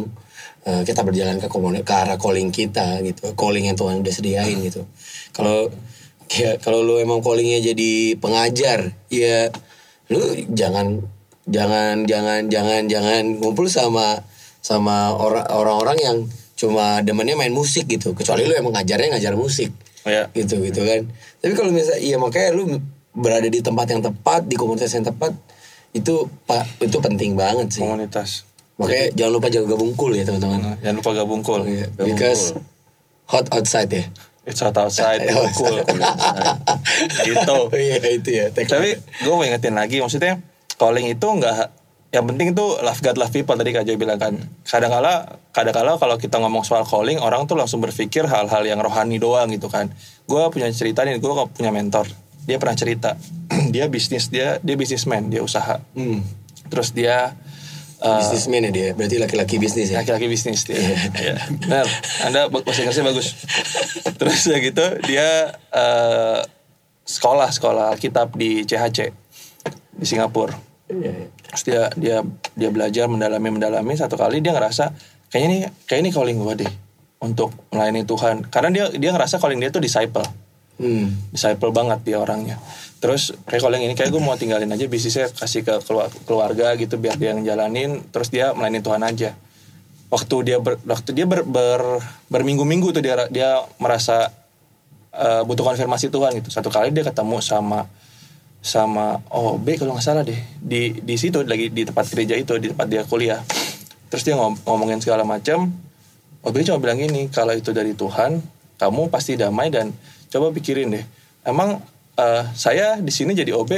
[0.64, 1.52] Eh, kita berjalan ke
[1.84, 4.88] ke arah calling kita gitu calling yang Tuhan udah sediain gitu.
[5.36, 5.70] Kalau
[6.32, 9.52] ya kalau lu emang callingnya jadi pengajar ya
[10.10, 10.24] lu
[10.56, 11.04] jangan
[11.46, 14.24] jangan jangan jangan jangan ngumpul sama
[14.64, 16.18] sama orang orang-orang yang
[16.56, 18.16] cuma demennya main musik gitu.
[18.16, 19.70] Kecuali lu emang ngajarnya ngajar musik.
[20.04, 20.28] Iya.
[20.36, 21.08] gitu gitu kan.
[21.40, 22.80] Tapi kalau misalnya iya makanya lu
[23.14, 25.34] berada di tempat yang tepat di komunitas yang tepat
[25.94, 28.50] itu pak itu penting banget sih Komunitas.
[28.76, 31.62] makanya jangan lupa jaga bungkul ya teman-teman Nah, jangan lupa gabung cool.
[31.64, 32.58] Iya, because
[33.26, 34.06] hot outside ya
[34.44, 35.80] It's hot outside, Oh, cool.
[37.24, 37.58] gitu.
[37.80, 40.42] Iya itu ya Tapi gue mau ingetin lagi, maksudnya
[40.76, 41.72] calling itu nggak
[42.12, 44.38] yang penting tuh love God love people tadi Kak Joy bilang kan.
[44.64, 49.50] Kadang-kala kadang-kala kalau kita ngomong soal calling orang tuh langsung berpikir hal-hal yang rohani doang
[49.50, 49.90] gitu kan.
[50.26, 52.06] Gue punya cerita nih, gue punya mentor.
[52.44, 53.16] Dia pernah cerita,
[53.74, 55.80] dia bisnis dia dia bisnisman, dia usaha.
[55.96, 56.20] hmm.
[56.72, 57.38] Terus dia
[58.04, 60.78] uh, bisnismen ya dia berarti laki-laki bisnis ya laki-laki bisnis dia.
[60.78, 61.36] Iya.
[61.64, 61.86] Benar.
[62.28, 63.28] Anda bahasa Inggrisnya bagus.
[64.20, 66.40] Terus ya gitu dia eh,
[67.04, 69.00] sekolah sekolah Alkitab di CHC
[69.96, 70.56] di Singapura.
[70.92, 71.28] Iya, iya.
[71.48, 72.18] Terus dia dia
[72.54, 74.92] dia belajar mendalami mendalami satu kali dia ngerasa
[75.32, 76.72] kayaknya nih kayak ini calling gue deh
[77.24, 78.52] untuk melayani Tuhan.
[78.52, 80.43] Karena dia dia ngerasa calling dia tuh disciple
[80.80, 81.34] hmm.
[81.34, 82.58] disciple banget dia orangnya.
[83.04, 86.72] Terus kayak kalau yang ini kayak gue mau tinggalin aja bisnisnya kasih ke kelu- keluarga
[86.80, 89.36] gitu biar dia yang jalanin terus dia melayani Tuhan aja.
[90.14, 92.00] Waktu dia ber, waktu dia ber, ber-
[92.30, 94.32] berminggu-minggu tuh dia dia merasa
[95.12, 96.50] eh, butuh konfirmasi Tuhan gitu.
[96.54, 97.90] Satu kali dia ketemu sama
[98.64, 100.40] sama oh B kalau nggak salah deh.
[100.64, 103.44] Di di situ lagi di tempat gereja itu di tempat dia kuliah.
[104.08, 105.74] Terus dia ngom- ngomongin segala macam
[106.44, 108.44] OB cuma bilang gini kalau itu dari Tuhan
[108.76, 109.96] kamu pasti damai dan
[110.34, 111.06] coba pikirin deh.
[111.46, 111.78] Emang
[112.18, 113.72] eh, saya di sini jadi OB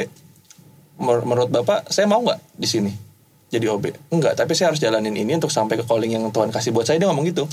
[1.04, 2.92] menurut bapak saya mau nggak di sini
[3.52, 6.72] jadi OB enggak tapi saya harus jalanin ini untuk sampai ke calling yang Tuhan kasih
[6.72, 6.98] buat saya.
[6.98, 7.46] Dia ngomong gitu.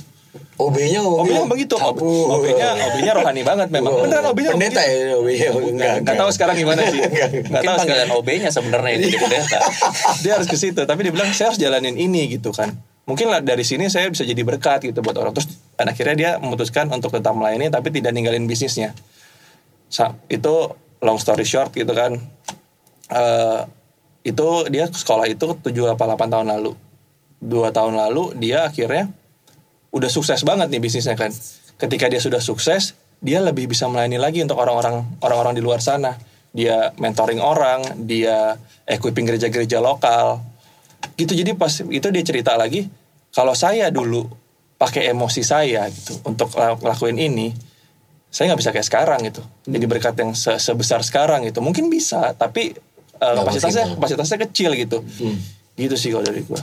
[0.57, 1.77] OB-nya OB-nya ngomong gitu.
[1.77, 3.93] OB- OB-nya OB-nya rohani banget memang.
[4.01, 4.97] Beneran OB-nya pendeta gitu.
[4.97, 7.01] ya OB-nya enggak nggak tahu sekarang gimana sih.
[7.05, 9.59] Nggak Mungkin tahu panggilan sekarang OB-nya sebenarnya itu pendeta.
[10.25, 12.73] dia harus ke situ tapi dia bilang saya harus jalanin ini gitu kan.
[13.05, 15.37] Mungkin lah dari sini saya bisa jadi berkat gitu buat orang.
[15.37, 18.93] Terus dan akhirnya dia memutuskan untuk tetap melayani tapi tidak ninggalin bisnisnya.
[20.29, 20.55] Itu
[21.03, 22.17] long story short gitu kan.
[23.13, 23.61] Eh,
[24.23, 26.73] itu dia sekolah itu 7 apa 8 tahun lalu.
[27.43, 29.11] Dua tahun lalu dia akhirnya
[29.91, 31.35] udah sukses banget nih bisnisnya kan.
[31.81, 36.15] Ketika dia sudah sukses dia lebih bisa melayani lagi untuk orang-orang orang-orang di luar sana.
[36.53, 40.45] Dia mentoring orang dia equipping gereja-gereja lokal.
[41.17, 42.87] Gitu jadi pas itu dia cerita lagi
[43.33, 44.42] kalau saya dulu
[44.83, 47.55] pakai emosi saya gitu untuk lakuin ini
[48.35, 52.35] saya nggak bisa kayak sekarang gitu jadi berkat yang se sebesar sekarang gitu mungkin bisa
[52.35, 52.75] tapi
[53.23, 55.39] uh, kapasitasnya kapasitasnya kecil gitu hmm.
[55.79, 56.59] gitu sih kalau dari gua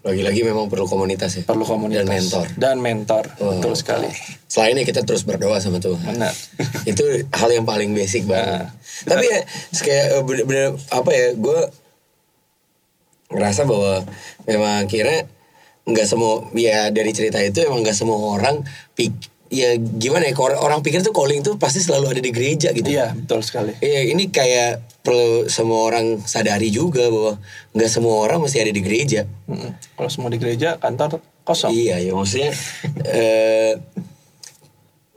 [0.00, 1.42] lagi-lagi memang perlu komunitas ya.
[1.44, 2.08] Perlu komunitas.
[2.08, 2.46] Dan mentor.
[2.56, 3.24] Dan mentor.
[3.36, 3.52] Oh.
[3.52, 4.08] Betul sekali.
[4.48, 6.16] Selainnya kita terus berdoa sama Tuhan.
[6.16, 6.32] Benar.
[6.90, 8.64] itu hal yang paling basic banget.
[8.64, 8.72] Nah.
[9.04, 9.40] Tapi ya
[9.76, 11.60] kayak eh, bener-bener apa ya gue
[13.28, 14.08] ngerasa bahwa
[14.48, 15.28] memang kira
[15.92, 18.62] nggak semua ya dari cerita itu emang nggak semua orang
[18.94, 19.12] pik
[19.50, 22.86] ya gimana ya orang pikir tuh calling tuh pasti selalu ada di gereja gitu.
[22.86, 23.74] Iya betul sekali.
[23.82, 27.34] Iya ini kayak perlu semua orang sadari juga bahwa
[27.74, 29.26] nggak semua orang mesti ada di gereja.
[29.50, 29.74] Hmm.
[29.98, 31.74] Kalau semua di gereja kantor kosong.
[31.74, 32.54] Iya ya maksudnya
[33.10, 33.74] eh,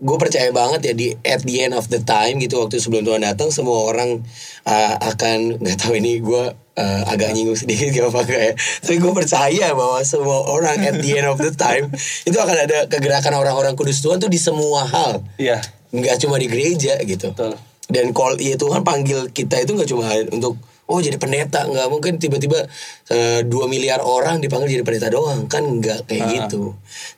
[0.03, 3.23] gue percaya banget ya di at the end of the time gitu waktu sebelum Tuhan
[3.23, 4.19] datang semua orang
[4.67, 8.51] uh, akan nggak tahu ini gue uh, agak nyinggung sedikit gak apa apa ya.
[8.55, 11.89] Tapi gue percaya bahwa semua orang at the end of the time
[12.29, 15.21] itu akan ada kegerakan orang-orang kudus Tuhan tuh di semua hal.
[15.37, 15.61] Iya.
[15.93, 17.33] Nggak cuma di gereja gitu.
[17.33, 17.55] Betul.
[17.83, 20.57] dan call ya Tuhan panggil kita itu nggak cuma untuk
[20.89, 21.69] oh jadi pendeta.
[21.69, 22.65] Nggak mungkin tiba-tiba
[23.13, 25.45] uh, dua miliar orang dipanggil jadi pendeta doang.
[25.45, 26.31] Kan nggak kayak uh.
[26.33, 26.63] gitu.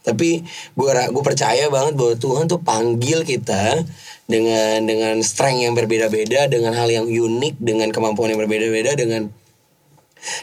[0.03, 0.43] Tapi
[0.75, 3.87] gue gue percaya banget bahwa Tuhan tuh panggil kita
[4.25, 9.29] dengan dengan strength yang berbeda-beda dengan hal yang unik dengan kemampuan yang berbeda-beda dengan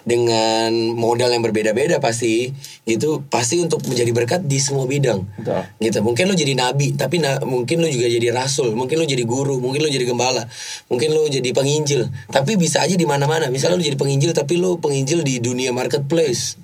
[0.05, 2.51] dengan modal yang berbeda-beda pasti.
[2.83, 5.23] Itu pasti untuk menjadi berkat di semua bidang.
[5.39, 5.63] Betul.
[5.79, 5.99] gitu.
[6.03, 8.75] Mungkin lo jadi nabi tapi na mungkin lo juga jadi rasul.
[8.75, 10.45] Mungkin lo jadi guru mungkin lo jadi gembala.
[10.91, 12.11] Mungkin lo jadi penginjil.
[12.31, 13.49] Tapi bisa aja di mana-mana.
[13.49, 16.59] Misalnya lo jadi penginjil tapi lo penginjil di dunia marketplace.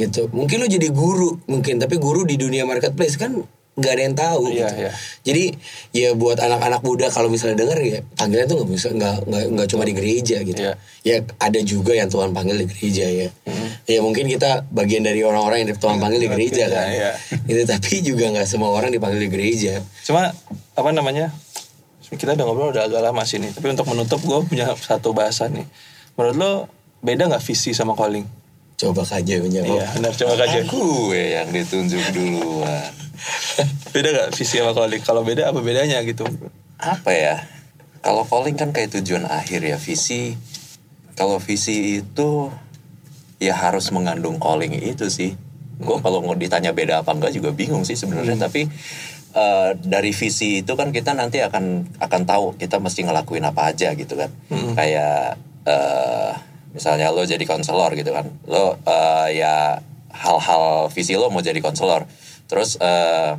[0.00, 0.32] Gitu.
[0.32, 1.76] Mungkin lo jadi guru mungkin.
[1.76, 4.74] Tapi guru di dunia marketplace kan nggak ada yang tahu iya, gitu.
[4.76, 4.90] iya.
[5.24, 5.44] jadi
[5.96, 9.94] ya buat anak-anak muda kalau misalnya denger ya panggilan tuh nggak bisa nggak cuma di
[9.96, 10.76] gereja gitu iya.
[11.00, 13.88] ya ada juga yang Tuhan panggil di gereja ya hmm.
[13.88, 17.10] ya mungkin kita bagian dari orang-orang yang Tuhan panggil di gereja kan iya.
[17.48, 20.28] itu tapi juga nggak semua orang dipanggil di gereja cuma
[20.76, 21.32] apa namanya
[22.10, 25.46] kita udah ngobrol udah agak lama sih nih tapi untuk menutup gue punya satu bahasa
[25.48, 25.64] nih
[26.18, 26.52] menurut lo
[27.00, 28.26] beda nggak visi sama calling
[28.80, 32.92] coba kaja menjawab iya benar coba kaja gue yang ditunjuk duluan
[33.94, 35.02] beda gak visi sama calling?
[35.04, 36.24] Kalau beda apa bedanya gitu?
[36.80, 37.36] Apa ya?
[38.00, 39.76] Kalau calling kan kayak tujuan akhir ya.
[39.76, 40.36] Visi,
[41.16, 42.48] kalau visi itu
[43.40, 45.36] ya harus mengandung calling itu sih.
[45.80, 46.04] Gue hmm.
[46.04, 48.40] kalau mau ditanya beda apa enggak juga bingung sih sebenarnya.
[48.40, 48.44] Hmm.
[48.48, 48.62] Tapi
[49.36, 53.92] uh, dari visi itu kan kita nanti akan akan tahu kita mesti ngelakuin apa aja
[53.92, 54.32] gitu kan.
[54.48, 54.72] Hmm.
[54.72, 55.36] Kayak
[55.68, 56.32] uh,
[56.70, 58.26] misalnya lo jadi konselor gitu kan.
[58.46, 62.06] Lo uh, ya hal-hal visi lo mau jadi konselor.
[62.50, 63.38] Terus eh,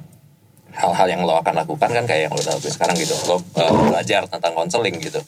[0.71, 3.11] hal-hal yang lo akan lakukan kan kayak yang lo lakukan sekarang gitu.
[3.27, 3.41] Lo uh,
[3.91, 5.19] belajar tentang konseling gitu.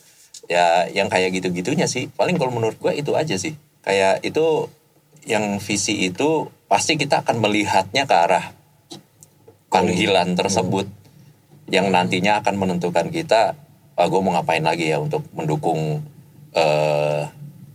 [0.47, 3.60] Ya yang kayak gitu-gitunya sih paling kalau menurut gue itu aja sih.
[3.84, 4.72] Kayak itu
[5.28, 8.56] yang visi itu pasti kita akan melihatnya ke arah
[9.68, 10.88] panggilan tersebut
[11.72, 13.56] yang nantinya akan menentukan kita
[13.97, 16.01] ah, gue mau ngapain lagi ya untuk mendukung
[16.54, 17.22] uh,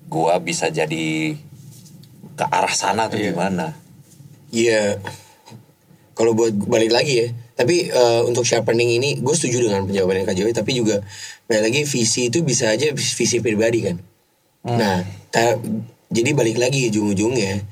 [0.08, 1.36] gue bisa jadi
[2.34, 3.30] ke arah sana tuh yeah.
[3.32, 3.66] gimana
[4.50, 5.26] iya yeah
[6.18, 10.34] kalau buat balik lagi ya tapi uh, untuk sharpening ini gue setuju dengan penjawaban Kak
[10.34, 10.98] Joy tapi juga
[11.46, 13.96] balik lagi visi itu bisa aja visi pribadi kan
[14.66, 14.74] hmm.
[14.74, 15.62] nah ta-
[16.10, 17.62] jadi balik lagi ujung-ujungnya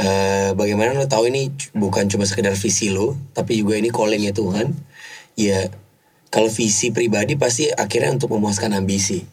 [0.00, 4.72] uh, bagaimana lo tahu ini bukan cuma sekedar visi lo tapi juga ini callingnya Tuhan
[5.36, 5.68] ya
[6.32, 9.28] kalau visi pribadi pasti akhirnya untuk memuaskan ambisi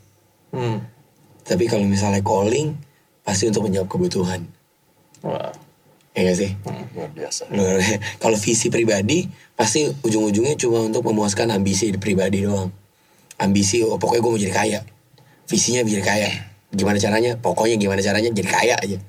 [0.52, 1.01] hmm.
[1.44, 2.78] Tapi kalau misalnya calling
[3.22, 4.46] pasti untuk menjawab kebutuhan
[5.26, 5.52] wow
[6.12, 6.52] Iya gak sih?
[6.68, 7.48] Hmm, luar biasa.
[8.20, 12.68] Kalau visi pribadi pasti ujung-ujungnya cuma untuk memuaskan ambisi pribadi doang.
[13.40, 14.80] Ambisi, oh, pokoknya gue mau jadi kaya.
[15.48, 16.30] Visinya jadi kaya.
[16.76, 17.40] Gimana caranya?
[17.40, 19.00] Pokoknya gimana caranya jadi kaya aja.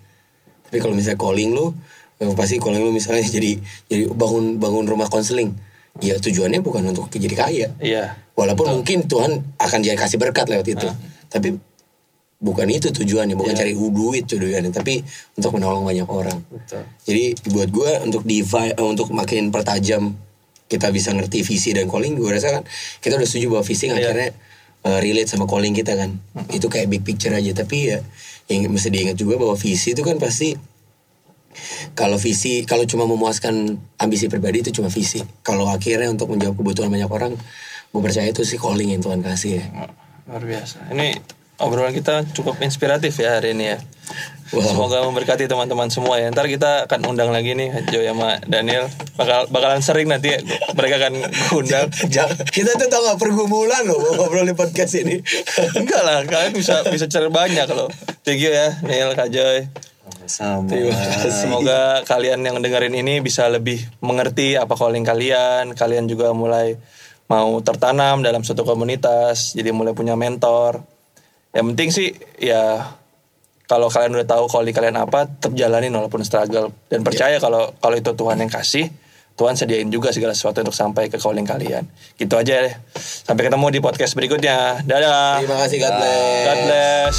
[0.70, 1.74] Tapi kalau misalnya calling lu,
[2.22, 3.58] eh, pasti calling lu misalnya jadi
[3.90, 5.58] jadi bangun bangun rumah konseling.
[6.00, 7.68] Ya tujuannya bukan untuk jadi kaya.
[7.82, 8.14] Iya.
[8.38, 8.76] Walaupun Betul.
[8.78, 10.86] mungkin Tuhan akan jadi kasih berkat lewat itu.
[10.86, 10.94] Uh.
[11.28, 11.58] Tapi
[12.42, 13.62] bukan itu tujuannya bukan yeah.
[13.62, 15.06] cari duit tujuannya tapi
[15.38, 16.82] untuk menolong banyak orang Betul.
[17.06, 20.18] jadi buat gue untuk divide uh, untuk makin pertajam
[20.66, 22.62] kita bisa ngerti visi dan calling gue rasa kan
[22.98, 23.94] kita udah setuju bahwa visi yeah.
[23.94, 24.30] akhirnya
[24.82, 26.50] uh, relate sama calling kita kan uh-huh.
[26.50, 28.02] itu kayak big picture aja tapi ya
[28.50, 30.58] yang mesti diingat juga bahwa visi itu kan pasti
[31.94, 36.90] kalau visi kalau cuma memuaskan ambisi pribadi itu cuma visi kalau akhirnya untuk menjawab kebutuhan
[36.90, 37.38] banyak orang
[37.92, 39.64] gue percaya itu sih calling yang Tuhan kasih ya
[40.26, 41.14] luar biasa ini
[41.60, 43.78] obrolan kita cukup inspiratif ya hari ini ya.
[44.52, 46.28] Semoga memberkati teman-teman semua ya.
[46.28, 48.84] Ntar kita akan undang lagi nih Joy sama Daniel.
[49.16, 50.44] Bakal bakalan sering nanti ya.
[50.76, 51.14] mereka akan
[51.56, 51.88] undang.
[52.56, 55.24] Kita tuh tau gak pergumulan loh ngobrol di podcast ini.
[55.80, 57.88] Enggak lah, kalian bisa bisa cari banyak loh.
[58.28, 59.72] Thank you ya, Neil, Kak Joy.
[60.28, 60.68] Sama.
[61.32, 65.72] Semoga kalian yang dengerin ini bisa lebih mengerti apa calling kalian.
[65.72, 66.76] Kalian juga mulai
[67.32, 70.84] mau tertanam dalam suatu komunitas, jadi mulai punya mentor.
[71.52, 72.08] Yang penting sih
[72.40, 72.96] ya
[73.68, 77.96] kalau kalian udah tahu calling kalian apa, tetap jalanin walaupun struggle dan percaya kalau kalau
[77.96, 78.92] itu Tuhan yang kasih,
[79.32, 81.88] Tuhan sediain juga segala sesuatu untuk sampai ke calling kalian.
[82.20, 82.74] Gitu aja deh.
[83.00, 84.84] Sampai ketemu di podcast berikutnya.
[84.84, 85.40] Dadah.
[85.40, 86.44] Terima kasih God bless.
[86.44, 87.16] God bless.